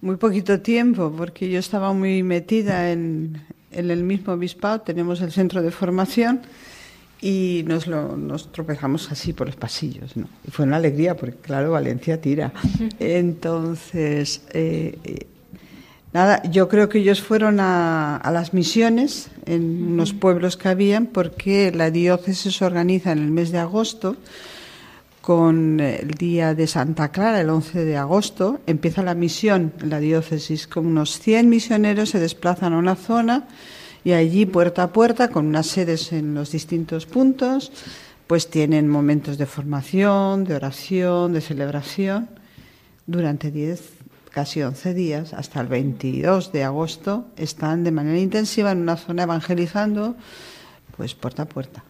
[0.00, 3.40] Muy poquito tiempo, porque yo estaba muy metida en,
[3.74, 6.42] en el mismo obispado tenemos el centro de formación
[7.20, 10.16] y nos, lo, nos tropezamos así por los pasillos.
[10.16, 10.28] ¿no?
[10.46, 12.52] Y fue una alegría porque, claro, Valencia tira.
[12.98, 15.26] Entonces, eh, eh,
[16.12, 21.06] nada, yo creo que ellos fueron a, a, las misiones en unos pueblos que habían
[21.06, 24.16] porque la diócesis se organiza en el mes de agosto
[25.24, 29.98] con el día de Santa Clara, el 11 de agosto, empieza la misión en la
[29.98, 33.48] diócesis con unos 100 misioneros, se desplazan a una zona
[34.04, 37.72] y allí puerta a puerta, con unas sedes en los distintos puntos,
[38.26, 42.28] pues tienen momentos de formación, de oración, de celebración,
[43.06, 43.80] durante 10,
[44.28, 49.22] casi 11 días, hasta el 22 de agosto, están de manera intensiva en una zona
[49.22, 50.16] evangelizando,
[50.98, 51.82] pues puerta a puerta.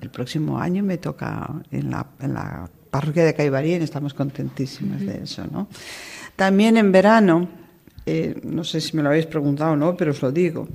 [0.00, 5.22] El próximo año me toca en la, en la parroquia de Caibarien, estamos contentísimas de
[5.24, 5.68] eso, ¿no?
[6.36, 7.48] También en verano,
[8.06, 10.68] eh, no sé si me lo habéis preguntado o no, pero os lo digo,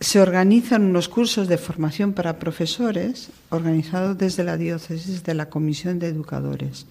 [0.00, 5.98] se organizan unos cursos de formación para profesores organizados desde la diócesis de la Comisión
[5.98, 6.86] de Educadores.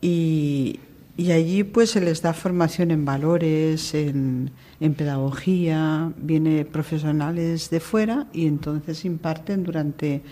[0.00, 0.80] Y,
[1.16, 7.80] y allí pues se les da formación en valores, en, en pedagogía, viene profesionales de
[7.80, 10.22] fuera y entonces imparten durante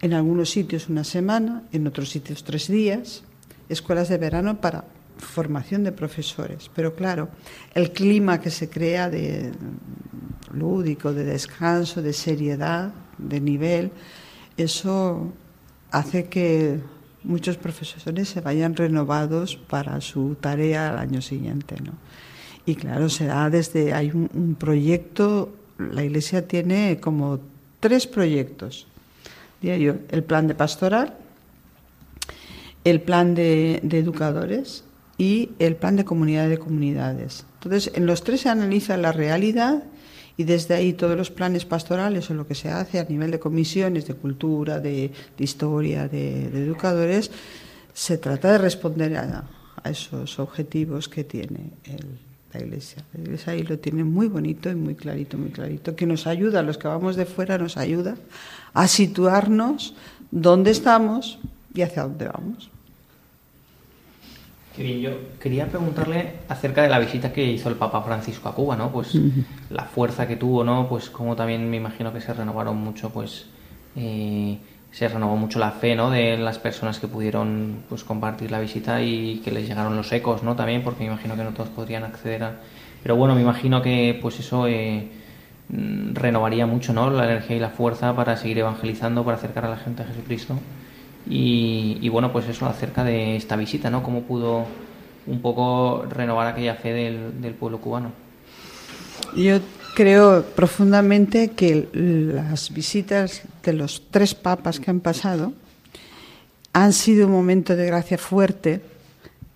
[0.00, 3.24] en algunos sitios una semana, en otros sitios tres días,
[3.68, 4.84] escuelas de verano para
[5.18, 6.70] formación de profesores.
[6.74, 7.28] Pero claro,
[7.74, 9.52] el clima que se crea de
[10.52, 13.90] lúdico, de descanso, de seriedad, de nivel,
[14.56, 15.32] eso
[15.90, 16.80] hace que
[17.24, 21.76] muchos profesores se vayan renovados para su tarea al año siguiente.
[21.82, 21.92] ¿no?
[22.64, 27.40] Y claro, se da desde, hay un, un proyecto, la Iglesia tiene como
[27.80, 28.87] tres proyectos
[29.62, 31.14] el plan de pastoral,
[32.84, 34.84] el plan de, educadores
[35.16, 37.44] y el plan de comunidad de comunidades.
[37.54, 39.82] Entonces, en los tres se analiza la realidad
[40.36, 43.40] y desde ahí todos los planes pastorales o lo que se hace a nivel de
[43.40, 47.30] comisiones de cultura, de, historia, de, educadores,
[47.92, 49.44] se trata de responder a,
[49.84, 51.70] esos objetivos que tiene
[52.52, 53.04] la Iglesia.
[53.14, 56.62] La Iglesia ahí lo tiene muy bonito y muy clarito, muy clarito, que nos ayuda,
[56.62, 58.16] los que vamos de fuera nos ayuda
[58.74, 59.94] a situarnos
[60.30, 61.38] dónde estamos
[61.74, 62.70] y hacia dónde vamos.
[64.74, 65.10] Qué bien, yo
[65.40, 68.92] quería preguntarle acerca de la visita que hizo el Papa Francisco a Cuba, ¿no?
[68.92, 69.18] Pues
[69.70, 70.88] la fuerza que tuvo, ¿no?
[70.88, 73.46] Pues como también me imagino que se renovaron mucho, pues
[73.96, 74.58] eh,
[74.92, 76.10] se renovó mucho la fe, ¿no?
[76.10, 80.44] De las personas que pudieron, pues compartir la visita y que les llegaron los ecos,
[80.44, 80.54] ¿no?
[80.54, 82.60] También, porque me imagino que no todos podrían acceder a...
[83.02, 84.68] Pero bueno, me imagino que, pues eso...
[84.68, 85.17] Eh,
[85.70, 87.10] renovaría mucho ¿no?
[87.10, 90.58] la energía y la fuerza para seguir evangelizando, para acercar a la gente a Jesucristo.
[91.30, 94.02] Y, bueno, pues eso acerca de esta visita, ¿no?
[94.02, 94.64] Cómo pudo
[95.26, 98.12] un poco renovar aquella fe del, pueblo cubano.
[99.36, 99.58] Yo
[99.94, 105.52] creo profundamente que las visitas de los tres papas que han pasado
[106.72, 108.80] han sido un momento de gracia fuerte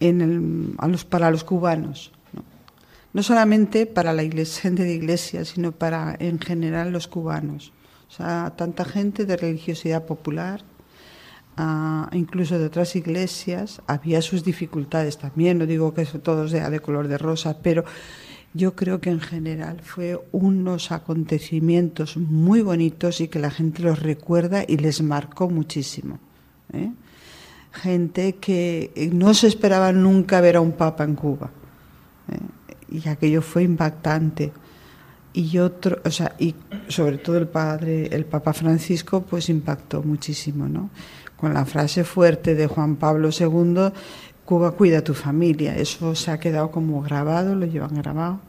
[0.01, 2.11] en los, para los cubanos.
[3.13, 3.23] ¿No?
[3.23, 7.73] solamente para la iglesia, gente de iglesia, sino para en general los cubanos.
[8.09, 10.63] O sea, tanta gente de religiosidad popular,
[11.57, 15.59] ah, incluso de otras iglesias, había sus dificultades también.
[15.59, 17.85] No digo que todo sea de color de rosa, pero
[18.55, 24.01] yo creo que en general fue unos acontecimientos muy bonitos y que la gente los
[24.01, 26.19] recuerda y les marcó muchísimo.
[26.75, 26.93] ¿eh?
[27.73, 31.51] Gente que no se esperaba nunca ver a un papa en Cuba.
[32.31, 32.39] ¿eh?
[32.93, 34.53] Y aquello fue impactante.
[35.33, 36.55] Y otro, o sea, y
[36.89, 40.91] sobre todo el padre, el Papa Francisco, pues impactó muchísimo, ¿no?
[41.37, 43.93] Con la frase fuerte de Juan Pablo II,
[44.45, 45.77] Cuba cuida a tu familia.
[45.77, 48.41] Eso se ha quedado como grabado, lo llevan grabado.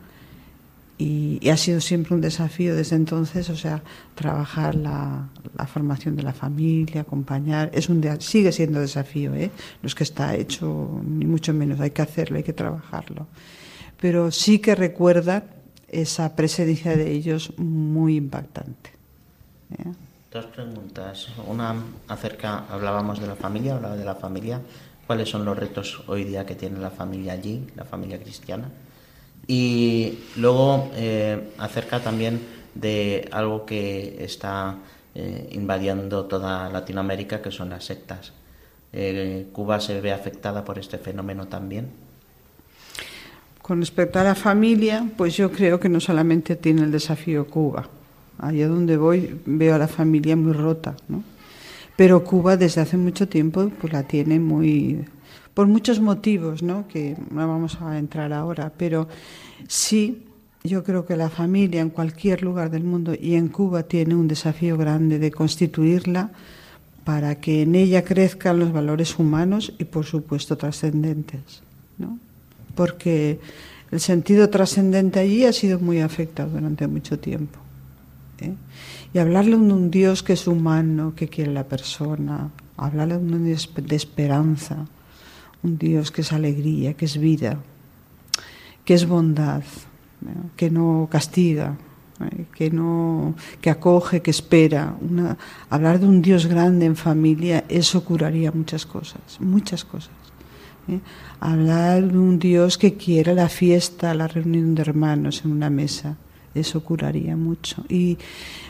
[0.97, 3.81] Y, ha sido siempre un desafío desde entonces, o sea,
[4.15, 5.27] trabajar la,
[5.67, 9.49] formación de la familia, acompañar, es un sigue siendo desafío, ¿eh?
[9.81, 13.27] no que está hecho, ni mucho menos, hay que hacerlo, hay que trabajarlo.
[13.99, 15.43] Pero sí que recuerda
[15.93, 18.89] esa presencia de ellos muy impactante.
[19.77, 19.91] ¿eh?
[20.31, 21.27] Dos preguntas.
[21.47, 21.75] Una
[22.07, 24.59] acerca, hablábamos de la familia, hablaba de la familia.
[25.05, 28.69] ¿Cuáles son los retos hoy día que tiene la familia allí, la familia cristiana?
[29.45, 32.41] Y luego eh, acerca también
[32.73, 34.77] de algo que está
[35.13, 38.33] eh, invadiendo toda Latinoamérica, que son las sectas.
[39.53, 41.89] ¿Cuba se ve afectada por este fenómeno también?
[43.63, 47.89] Con respecto a la familia, pues yo creo que no solamente tiene el desafío Cuba.
[48.37, 51.23] Allá donde voy veo a la familia muy rota, ¿no?
[51.95, 55.05] Pero Cuba desde hace mucho tiempo pues la tiene muy
[55.53, 56.87] por muchos motivos, ¿no?
[56.87, 59.07] que no vamos a entrar ahora, pero
[59.67, 60.23] sí,
[60.63, 64.27] yo creo que la familia en cualquier lugar del mundo y en Cuba tiene un
[64.27, 66.31] desafío grande de constituirla
[67.03, 71.61] para que en ella crezcan los valores humanos y, por supuesto, trascendentes.
[71.97, 72.17] ¿no?
[72.75, 73.39] Porque
[73.91, 77.59] el sentido trascendente allí ha sido muy afectado durante mucho tiempo.
[78.39, 78.55] ¿eh?
[79.13, 83.45] Y hablarle de un Dios que es humano, que quiere la persona, hablarle de un
[83.45, 84.87] Dios de esperanza,
[85.61, 87.59] un Dios que es alegría, que es vida,
[88.83, 89.63] que es bondad,
[90.55, 91.77] que no castiga,
[92.55, 94.95] que no que acoge, que espera.
[95.69, 100.11] hablar de un Dios grande en familia, eso curaría muchas cosas, muchas cosas.
[100.87, 100.99] ¿eh?
[101.45, 106.15] Hablar de un Dios que quiera la fiesta, la reunión de hermanos en una mesa,
[106.55, 107.83] eso curaría mucho.
[107.89, 108.17] Y,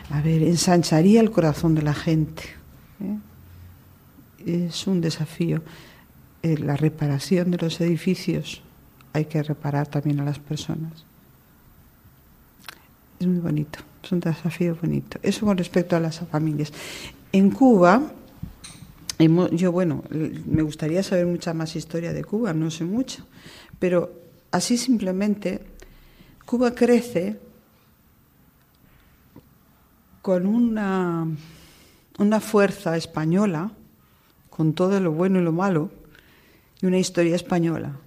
[0.09, 2.41] a ver, ensancharía el corazón de la gente.
[2.99, 4.65] ¿eh?
[4.67, 5.61] Es un desafío.
[6.41, 8.63] Eh, la reparación de los edificios,
[9.13, 11.05] hay que reparar también a las personas.
[13.19, 15.19] Es muy bonito, es un desafío bonito.
[15.21, 16.73] Eso con respecto a las familias.
[17.31, 18.01] En Cuba,
[19.19, 23.25] yo, bueno, me gustaría saber mucha más historia de Cuba, no sé mucho,
[23.79, 24.11] pero
[24.51, 25.61] así simplemente,
[26.45, 27.39] Cuba crece
[30.21, 31.27] con una,
[32.17, 33.71] una fuerza española,
[34.49, 35.91] con todo lo bueno y lo malo,
[36.81, 37.97] y una historia española,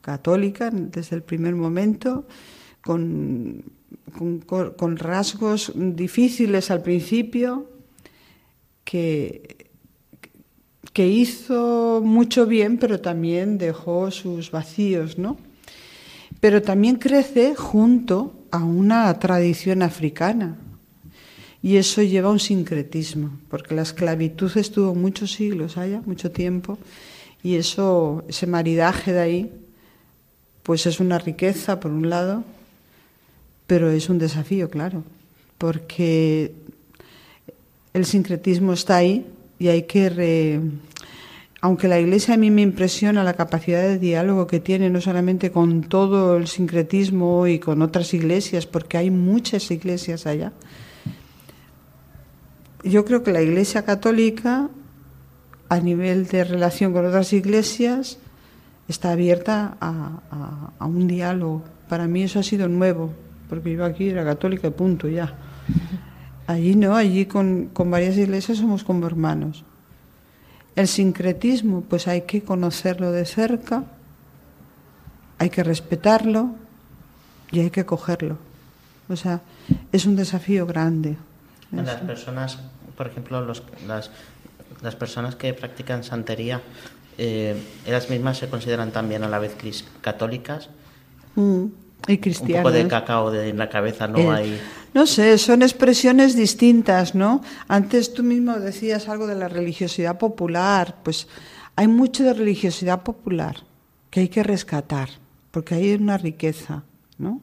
[0.00, 2.26] católica desde el primer momento,
[2.82, 3.64] con,
[4.46, 7.68] con, rasgos difíciles al principio,
[8.86, 9.66] que,
[10.96, 15.36] hizo mucho bien, pero también dejó sus vacíos, ¿no?
[16.40, 20.56] Pero también crece junto a una tradición africana.
[21.62, 26.78] Y eso lleva a un sincretismo, porque la esclavitud estuvo muchos siglos allá, mucho tiempo,
[27.42, 29.52] y eso, ese maridaje de ahí,
[30.62, 32.44] pues es una riqueza por un lado,
[33.66, 35.02] pero es un desafío, claro,
[35.58, 36.54] porque
[37.96, 39.26] el sincretismo está ahí
[39.58, 40.60] y hay que...
[41.62, 45.50] Aunque la Iglesia a mí me impresiona la capacidad de diálogo que tiene, no solamente
[45.50, 50.52] con todo el sincretismo y con otras iglesias, porque hay muchas iglesias allá.
[52.84, 54.68] Yo creo que la Iglesia católica
[55.68, 58.18] a nivel de relación con otras iglesias
[58.86, 61.64] está abierta a, un diálogo.
[61.88, 63.12] Para mí eso ha sido nuevo,
[63.48, 65.34] porque yo aquí era católica y punto, ya.
[66.46, 69.64] Allí no, allí con, con varias iglesias somos como hermanos.
[70.76, 73.84] El sincretismo, pues hay que conocerlo de cerca,
[75.38, 76.50] hay que respetarlo
[77.50, 78.38] y hay que cogerlo.
[79.08, 79.40] O sea,
[79.92, 81.16] es un desafío grande.
[81.72, 82.58] Las personas,
[82.96, 84.10] por ejemplo, los, las
[84.82, 86.60] las personas que practican santería,
[87.18, 89.56] eh, ¿ellas mismas se consideran también a la vez
[90.00, 90.68] católicas?
[91.34, 91.66] Mm,
[92.08, 92.64] y cristianas.
[92.64, 94.60] Un poco de cacao de, en la cabeza no Eh, hay...
[94.96, 97.42] No sé, son expresiones distintas, ¿no?
[97.68, 101.28] Antes tú mismo decías algo de la religiosidad popular, pues
[101.76, 103.58] hay mucho de religiosidad popular
[104.08, 105.10] que hay que rescatar,
[105.50, 106.84] porque hay una riqueza,
[107.18, 107.42] ¿no?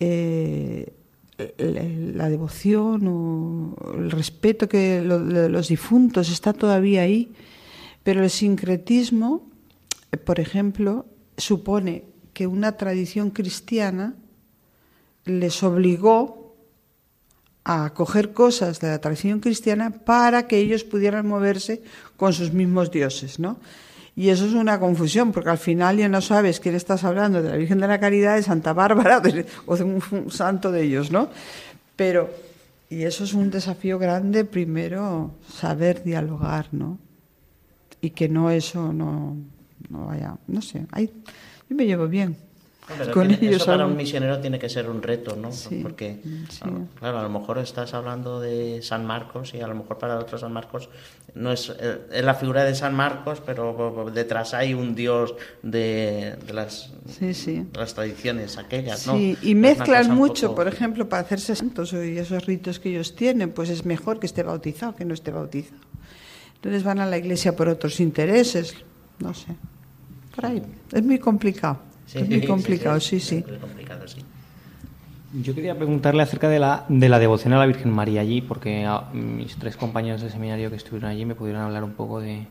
[0.00, 0.92] Eh,
[1.56, 7.30] la, devoción o el respeto que los difuntos está todavía ahí,
[8.02, 9.48] pero el sincretismo,
[10.24, 11.06] por ejemplo,
[11.36, 14.16] supone que una tradición cristiana
[15.26, 16.45] les obligó
[17.68, 21.82] a coger cosas de la tradición cristiana para que ellos pudieran moverse
[22.16, 23.58] con sus mismos dioses, ¿no?
[24.14, 27.50] Y eso es una confusión, porque al final ya no sabes quién estás hablando, de
[27.50, 29.20] la Virgen de la Caridad, de Santa Bárbara
[29.66, 31.28] o de un, un santo de ellos, ¿no?
[31.96, 32.30] Pero,
[32.88, 37.00] y eso es un desafío grande, primero, saber dialogar, ¿no?
[38.00, 39.36] Y que no eso no,
[39.90, 41.10] no vaya, no sé, hay,
[41.68, 42.45] yo me llevo bien
[42.88, 43.62] Pero con tiene- ellos.
[43.62, 45.50] eso para un misionero tiene que ser un reto, ¿no?
[45.50, 46.60] Sí, Porque, sí.
[47.00, 50.42] claro, a lo mejor estás hablando de San Marcos y a lo mejor para otros
[50.42, 50.88] San Marcos
[51.34, 55.34] no es, eh, es la figura de San Marcos, pero detrás hay un dios
[55.64, 57.66] de, de las, Sí, sí.
[57.72, 59.18] de las tradiciones aquellas, ¿no?
[59.18, 63.50] Y mezclan mucho, poco- por ejemplo, para hacerse santos y esos ritos que ellos tienen,
[63.50, 65.80] pues es mejor que esté bautizado que no esté bautizado.
[66.54, 68.74] Entonces van a la iglesia por otros intereses,
[69.18, 69.56] no sé.
[70.36, 70.62] Por ahí.
[70.92, 71.78] Es muy complicado.
[72.06, 73.44] Sí, es muy sí, complicado, sí, sí.
[73.46, 74.18] muy complicado, sí.
[75.42, 78.84] Yo quería preguntarle acerca de la, de la devoción a la Virgen María allí, porque
[78.86, 82.46] a- mis tres compañeros de seminario que estuvieron allí me pudieron hablar un poco de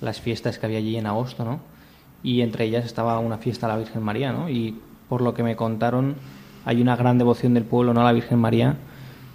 [0.00, 1.60] las fiestas que había allí en agosto, ¿no?
[2.22, 4.48] Y entre ellas estaba una fiesta a la Virgen María, ¿no?
[4.48, 6.14] Y por lo que me contaron,
[6.64, 8.00] hay una gran devoción del pueblo, ¿no?
[8.02, 8.76] A la Virgen María,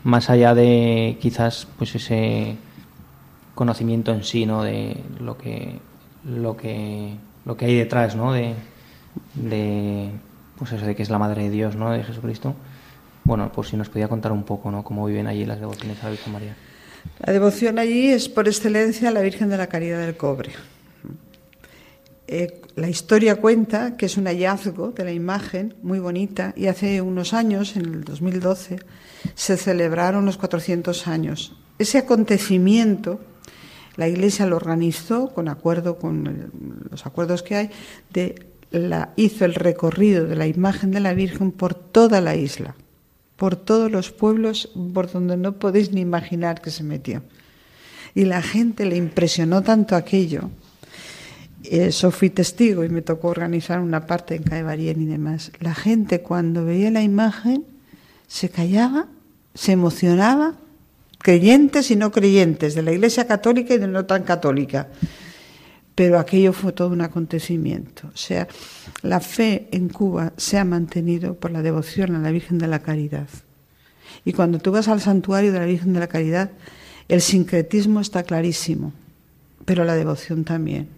[0.04, 2.56] más allá de quizás, pues ese
[3.56, 4.64] conocimiento en sí, ¿no?
[4.64, 5.80] De lo que,
[6.24, 7.16] lo que,
[7.46, 8.32] lo que hay detrás, ¿no?
[8.34, 8.54] De,
[9.36, 10.12] de,
[10.58, 11.92] pues eso de que es la Madre de Dios, ¿no?
[11.92, 12.56] De Jesucristo.
[13.24, 14.84] Bueno, pues si nos podía contar un poco, ¿no?
[14.84, 16.56] Cómo viven allí las devociones a la Virgen María.
[17.20, 20.52] La devoción allí es por excelencia la Virgen de la Caridad del Cobre.
[22.28, 27.02] Eh, la historia cuenta que es un hallazgo de la imagen muy bonita y hace
[27.02, 28.80] unos años, en el 2012,
[29.36, 31.56] se celebraron los 400 años.
[31.78, 33.20] Ese acontecimiento
[33.96, 36.52] la Iglesia lo organizó con acuerdo con
[36.90, 37.70] los acuerdos que hay
[38.12, 38.48] de
[38.80, 42.76] la hizo el recorrido de la imagen de la Virgen por toda la isla,
[43.36, 47.24] por todos los pueblos por donde no podéis ni imaginar que se metió.
[48.14, 50.50] Y la gente le impresionó tanto aquello.
[51.64, 55.52] Eso fui testigo y me tocó organizar una parte en Caebarien y demás.
[55.60, 57.66] La gente cuando veía la imagen
[58.28, 59.08] se callaba,
[59.54, 60.56] se emocionaba,
[61.20, 64.90] creyentes y no creyentes, de la Iglesia católica y de no tan católica.
[65.96, 68.10] Pero aquello fue todo un acontecimiento.
[68.14, 68.48] O sea,
[69.02, 72.80] la fe en Cuba se ha mantenido por la devoción a la Virgen de la
[72.80, 73.28] Caridad.
[74.26, 76.52] Y cuando tú vas al santuario de la Virgen de la Caridad,
[77.08, 78.92] el sincretismo está clarísimo,
[79.64, 80.90] pero la devoción también.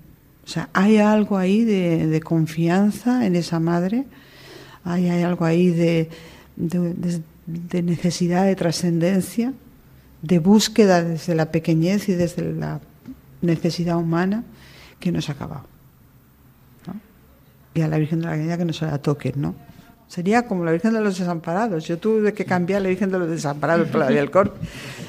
[0.45, 4.06] O sea, hay algo ahí de, confianza en esa madre,
[4.84, 6.10] hay, hay algo ahí de-
[6.56, 9.54] de necesidad de trascendencia,
[10.22, 12.80] de búsqueda desde la pequeñez y desde la
[13.41, 14.43] necesidad humana
[15.00, 15.66] que no se ha acabado.
[17.74, 19.56] Y a la Virgen de la Caridad que no se la toquen, ¿no?
[20.08, 21.86] Sería como la Virgen de los Desamparados.
[21.86, 24.58] Yo tuve que cambiar la Virgen de los Desamparados por la del Corte.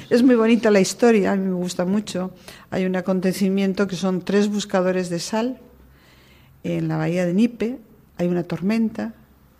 [0.09, 2.31] Es muy bonita la historia, a mí me gusta mucho.
[2.69, 5.59] Hay un acontecimiento que son tres buscadores de sal
[6.63, 7.79] en la bahía de Nipe.
[8.17, 9.13] Hay una tormenta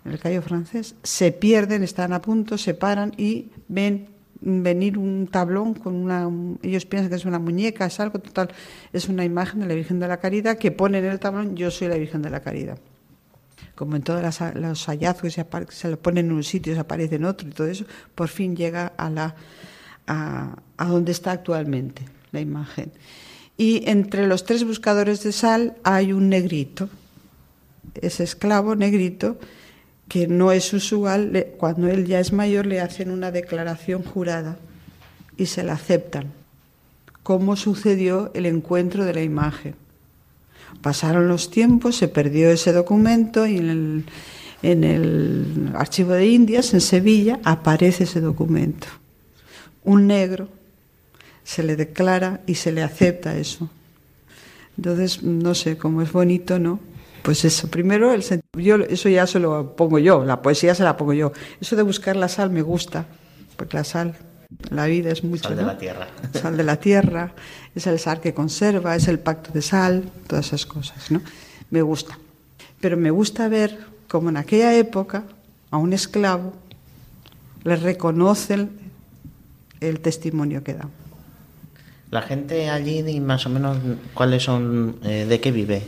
[0.04, 0.94] en el Cayo francés.
[1.02, 4.09] Se pierden, están a punto, se paran y ven
[4.40, 6.28] venir un tablón con una
[6.62, 8.50] ellos piensan que es una muñeca es algo total
[8.92, 11.70] es una imagen de la Virgen de la Caridad que pone en el tablón yo
[11.70, 12.78] soy la Virgen de la Caridad
[13.80, 14.22] como en todos
[14.54, 15.32] los hallazgos
[15.70, 18.54] se, lo ponen en un sitio, se aparece en otro y todo eso, por fin
[18.54, 19.34] llega a la
[20.06, 22.92] a, a donde está actualmente la imagen.
[23.56, 26.90] Y entre los tres buscadores de sal hay un negrito,
[27.94, 29.38] ese esclavo negrito,
[30.10, 34.58] que no es usual, cuando él ya es mayor le hacen una declaración jurada
[35.36, 36.32] y se la aceptan.
[37.22, 39.76] ¿Cómo sucedió el encuentro de la imagen?
[40.82, 44.04] Pasaron los tiempos, se perdió ese documento y en el,
[44.64, 48.88] en el archivo de Indias, en Sevilla, aparece ese documento.
[49.84, 50.48] Un negro
[51.44, 53.70] se le declara y se le acepta eso.
[54.76, 56.80] Entonces, no sé, cómo es bonito, ¿no?
[57.22, 58.24] Pues eso, primero, el,
[58.58, 61.32] yo, eso ya se lo pongo yo, la poesía se la pongo yo.
[61.60, 63.06] Eso de buscar la sal me gusta,
[63.56, 64.16] porque la sal
[64.70, 65.44] La vida es mucho.
[65.44, 65.68] Sal de ¿no?
[65.68, 66.08] la tierra.
[66.32, 67.32] Sal de la tierra,
[67.74, 71.22] es el sal que conserva, es el pacto de sal, todas esas cosas, ¿no?
[71.70, 72.18] Me gusta.
[72.80, 73.78] Pero me gusta ver
[74.08, 75.22] cómo en aquella época
[75.70, 76.52] a un esclavo
[77.62, 78.70] le reconocen
[79.80, 80.88] el testimonio que da.
[82.10, 83.78] La gente allí, más o menos,
[84.14, 85.82] ¿cuáles son, eh, de qué vive?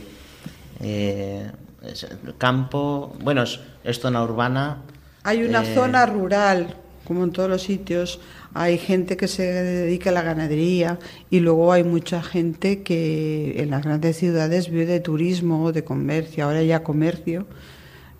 [0.79, 1.51] Eh,
[1.83, 4.77] es el campo, bueno, es, es zona urbana.
[5.23, 6.75] Hay una eh, zona rural,
[7.05, 8.19] como en todos los sitios,
[8.53, 13.71] hay gente que se dedica a la ganadería y luego hay mucha gente que en
[13.71, 17.47] las grandes ciudades vive de turismo, de comercio, ahora ya comercio.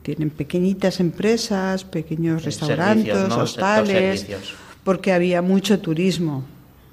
[0.02, 3.44] Tienen pequeñitas empresas, pequeños restaurantes, servicios, ¿no?
[3.44, 4.28] hostales,
[4.84, 6.44] porque había mucho turismo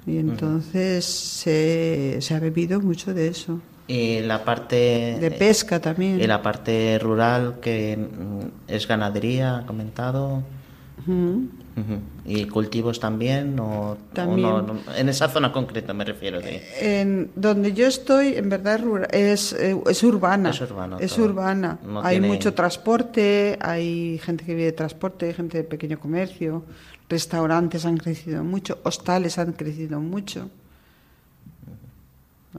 [0.05, 3.59] y entonces se, se ha bebido mucho de eso.
[3.91, 5.17] Y la parte...
[5.19, 6.21] De pesca también.
[6.21, 10.43] Y la parte rural, que mm, es ganadería, ha comentado.
[12.25, 13.59] ¿Y cultivos también?
[13.59, 14.47] O, También.
[14.49, 16.39] no- en esa zona concreta me refiero.
[16.39, 20.51] De, En donde yo estoy, en verdad, es rura- es, eh, es urbana.
[20.51, 21.79] Es urbano Es urbana.
[21.83, 25.99] No hay tiene- mucho transporte, hay gente que vive de transporte, hay gente de pequeño
[25.99, 26.63] comercio,
[27.09, 30.49] restaurantes han crecido mucho, hostales han crecido mucho.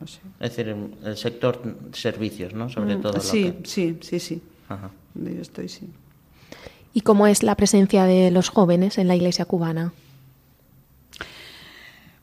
[0.00, 0.20] No sé.
[0.40, 0.74] es decir,
[1.04, 1.60] el sector
[1.92, 2.68] servicios, ¿no?
[2.70, 3.18] Sobre todo.
[3.18, 4.42] Mm, sí, que- sí, sí, sí.
[4.68, 4.90] Ajá.
[5.14, 5.88] Yo estoy, sí.
[6.94, 9.92] ¿Y cómo es la presencia de los jóvenes en la iglesia cubana?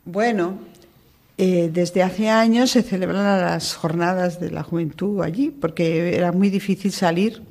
[0.06, 0.58] Bueno,
[1.38, 6.50] eh, desde hace años se celebran las jornadas de la juventud allí, porque era muy
[6.50, 7.42] difícil salir,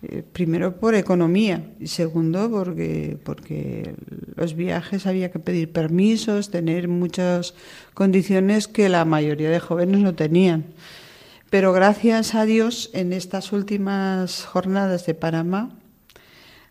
[0.00, 3.96] eh, primero por economía y segundo porque, porque
[4.36, 7.54] los viajes había que pedir permisos, tener muchas
[7.94, 10.66] condiciones que la mayoría de jóvenes no tenían.
[11.50, 15.70] Pero gracias a Dios, en estas últimas jornadas de Panamá,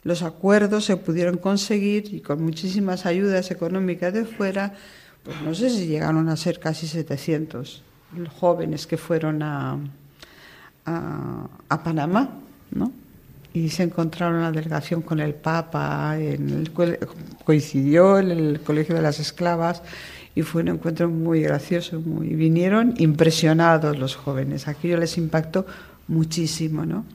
[0.04, 4.74] los acuerdos se pudieron conseguir y con muchísimas ayudas económicas de fuera,
[5.24, 7.84] pues no sé si llegaron a ser casi 700
[8.40, 9.78] jóvenes que fueron a,
[10.86, 12.30] a, a Panamá,
[12.72, 12.94] ¿no?
[13.58, 16.72] Y se encontraron la delegación con el Papa, en el,
[17.44, 19.82] coincidió en el Colegio de las Esclavas
[20.36, 25.66] y fue un encuentro muy gracioso, muy vinieron impresionados los jóvenes, aquello les impactó
[26.08, 27.06] muchísimo, ¿no?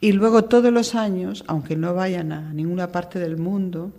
[0.00, 3.92] Y luego todos los años, aunque no vayan a ninguna parte del mundo,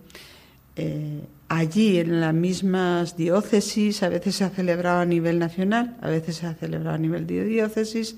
[0.76, 6.10] eh, allí en las mismas diócesis, a veces se ha celebrado a nivel nacional, a
[6.10, 8.16] veces se ha celebrado a nivel de diócesis,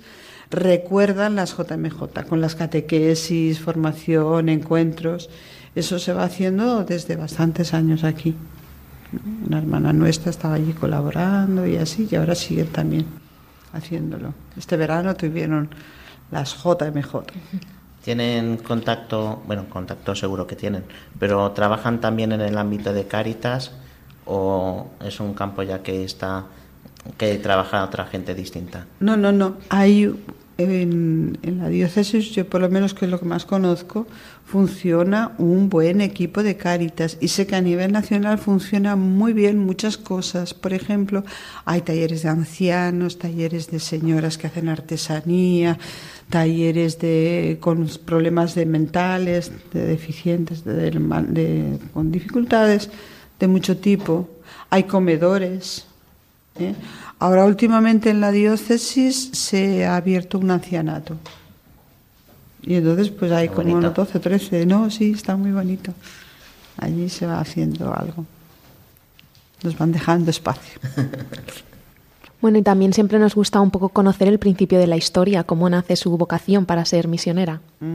[0.51, 5.29] recuerdan las JMJ con las catequesis, formación, encuentros.
[5.75, 8.35] Eso se va haciendo desde bastantes años aquí.
[9.45, 13.05] Una hermana nuestra estaba allí colaborando y así, y ahora siguen también
[13.73, 14.33] haciéndolo.
[14.57, 15.69] Este verano tuvieron
[16.31, 17.15] las JMJ.
[18.03, 19.41] ¿Tienen contacto?
[19.45, 20.83] Bueno, contacto seguro que tienen,
[21.19, 23.71] pero ¿trabajan también en el ámbito de Cáritas
[24.25, 26.45] o es un campo ya que está
[27.17, 28.85] que trabaja otra gente distinta?
[28.99, 29.57] No, no, no.
[29.69, 30.13] Hay
[30.57, 34.07] en, la diócesis, yo por lo menos que es lo que más conozco,
[34.45, 39.57] funciona un buen equipo de Cáritas y sé que a nivel nacional funciona muy bien
[39.59, 40.53] muchas cosas.
[40.53, 41.23] Por ejemplo,
[41.65, 45.77] hay talleres de ancianos, talleres de señoras que hacen artesanía,
[46.29, 52.89] talleres de con problemas de mentales, de deficientes, de- de- de- con dificultades
[53.39, 54.29] de mucho tipo.
[54.71, 55.85] Hay comedores.
[56.59, 56.75] ¿Eh?
[57.19, 61.17] Ahora, últimamente en la diócesis se ha abierto un ancianato.
[62.61, 64.65] Y entonces, pues hay como unos 12, 13.
[64.65, 65.93] No, sí, está muy bonito.
[66.77, 68.25] Allí se va haciendo algo.
[69.63, 70.79] Nos van dejando espacio.
[72.41, 75.69] Bueno, y también siempre nos gusta un poco conocer el principio de la historia, cómo
[75.69, 77.59] nace su vocación para ser misionera.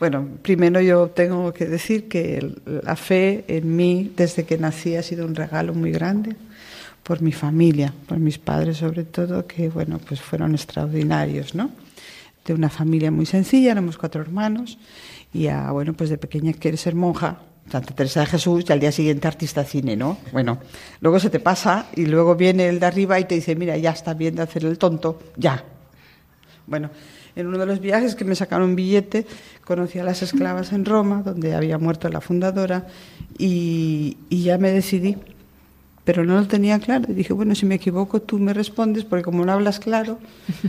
[0.00, 5.02] Bueno, primero yo tengo que decir que la fe en mí desde que nací ha
[5.02, 6.36] sido un regalo muy grande
[7.02, 11.70] por mi familia, por mis padres sobre todo, que bueno, pues fueron extraordinarios, ¿no?
[12.44, 14.78] De una familia muy sencilla, éramos cuatro hermanos
[15.34, 18.78] y a, bueno, pues de pequeña quieres ser monja, Santa Teresa de Jesús y al
[18.78, 20.18] día siguiente artista cine, ¿no?
[20.32, 20.58] Bueno,
[21.00, 23.90] luego se te pasa y luego viene el de arriba y te dice, mira, ya
[23.90, 25.64] está bien de hacer el tonto, ya,
[26.66, 26.90] bueno,
[27.38, 29.24] en uno de los viajes que me sacaron un billete,
[29.64, 32.88] conocí a las esclavas en Roma, donde había muerto la fundadora,
[33.38, 35.16] y, y ya me decidí.
[36.02, 37.04] Pero no lo tenía claro.
[37.08, 40.18] Y dije, bueno, si me equivoco, tú me respondes, porque como no hablas claro,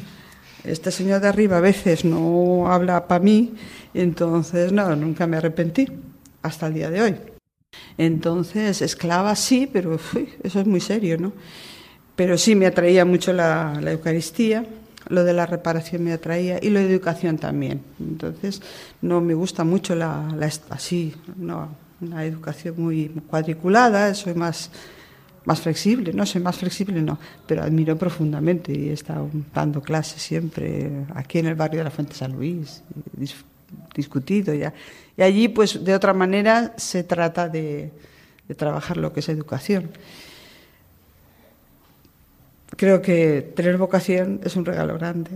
[0.64, 3.56] este señor de arriba a veces no habla para mí,
[3.96, 5.88] entonces no, nunca me arrepentí,
[6.44, 7.16] hasta el día de hoy.
[7.98, 11.34] Entonces, esclava sí, pero uy, eso es muy serio, ¿no?
[12.16, 14.66] Pero sí me atraía mucho la, la Eucaristía,
[15.08, 17.82] lo de la reparación me atraía y lo de educación también.
[18.00, 18.62] Entonces,
[19.02, 20.28] no me gusta mucho la,
[20.70, 21.70] así, no,
[22.22, 24.72] educación muy cuadriculada, soy más,
[25.46, 30.22] más flexible, no soy más flexible, no, pero admiro profundamente y he estado dando clases
[30.22, 32.84] siempre aquí en el barrio de la Fuente San Luis,
[33.96, 34.74] discutido ya.
[35.18, 37.92] Y allí, pues de otra manera, se trata de,
[38.48, 39.90] de trabajar lo que es educación.
[42.76, 45.32] Creo que tener vocación es un regalo grande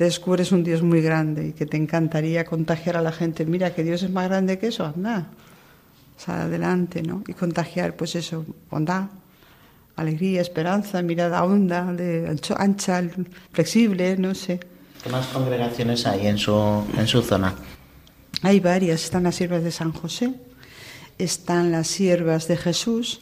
[0.00, 3.44] te descubres un Dios muy grande y que te encantaría contagiar a la gente.
[3.44, 5.26] Mira, que Dios es más grande que eso, anda.
[6.26, 7.22] O adelante, ¿no?
[7.26, 9.08] Y contagiar, pues eso, bondad,
[9.96, 13.02] alegría, esperanza, mirada honda, de ancha,
[13.52, 14.58] flexible, no sé.
[15.04, 17.54] ¿Qué más congregaciones hay en su, en su zona?
[18.40, 19.04] Hay varias.
[19.04, 20.32] Están las siervas de San José,
[21.18, 23.20] están las siervas de Jesús,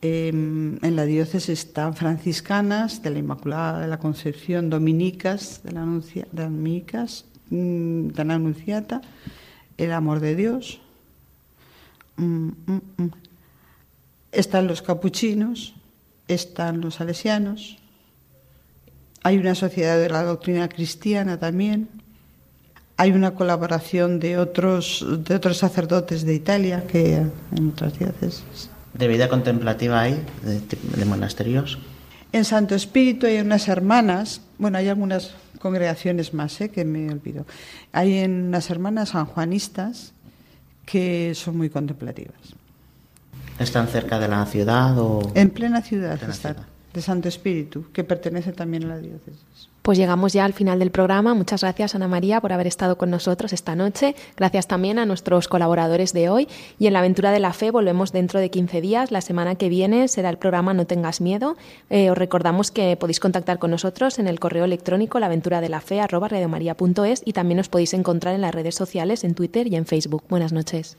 [0.00, 5.80] en la diócesis están franciscanas de la Inmaculada de la Concepción, dominicas de la,
[6.30, 9.00] dominicas, mm, Anunciata,
[9.76, 10.80] el amor de Dios.
[12.16, 13.10] Mm, mm,
[14.30, 15.74] están los capuchinos,
[16.28, 17.78] están los salesianos.
[19.24, 21.88] Hay una sociedad de la doctrina cristiana también.
[22.96, 25.04] Hay una colaboración de otros
[25.54, 31.78] sacerdotes de Italia que en otras diócesis de vida contemplativa hay de, monasterios?
[32.32, 36.70] En Santo Espíritu hay unas hermanas, bueno, hay algunas congregaciones más, ¿eh?
[36.70, 37.46] que me olvido.
[37.92, 40.12] Hay unas hermanas sanjuanistas
[40.84, 42.36] que son muy contemplativas.
[43.58, 45.32] ¿Están cerca de la ciudad o...?
[45.34, 46.56] En plena ciudad, están,
[46.92, 49.68] de Santo Espíritu, que pertenece también a la diócesis.
[49.88, 51.32] Pues llegamos ya al final del programa.
[51.32, 54.14] Muchas gracias, Ana María, por haber estado con nosotros esta noche.
[54.36, 56.46] Gracias también a nuestros colaboradores de hoy.
[56.78, 59.10] Y en la aventura de la fe volvemos dentro de 15 días.
[59.10, 61.56] La semana que viene será el programa No tengas miedo.
[61.88, 67.60] Eh, os recordamos que podéis contactar con nosotros en el correo electrónico laventuradelafe.es y también
[67.60, 70.24] os podéis encontrar en las redes sociales, en Twitter y en Facebook.
[70.28, 70.98] Buenas noches.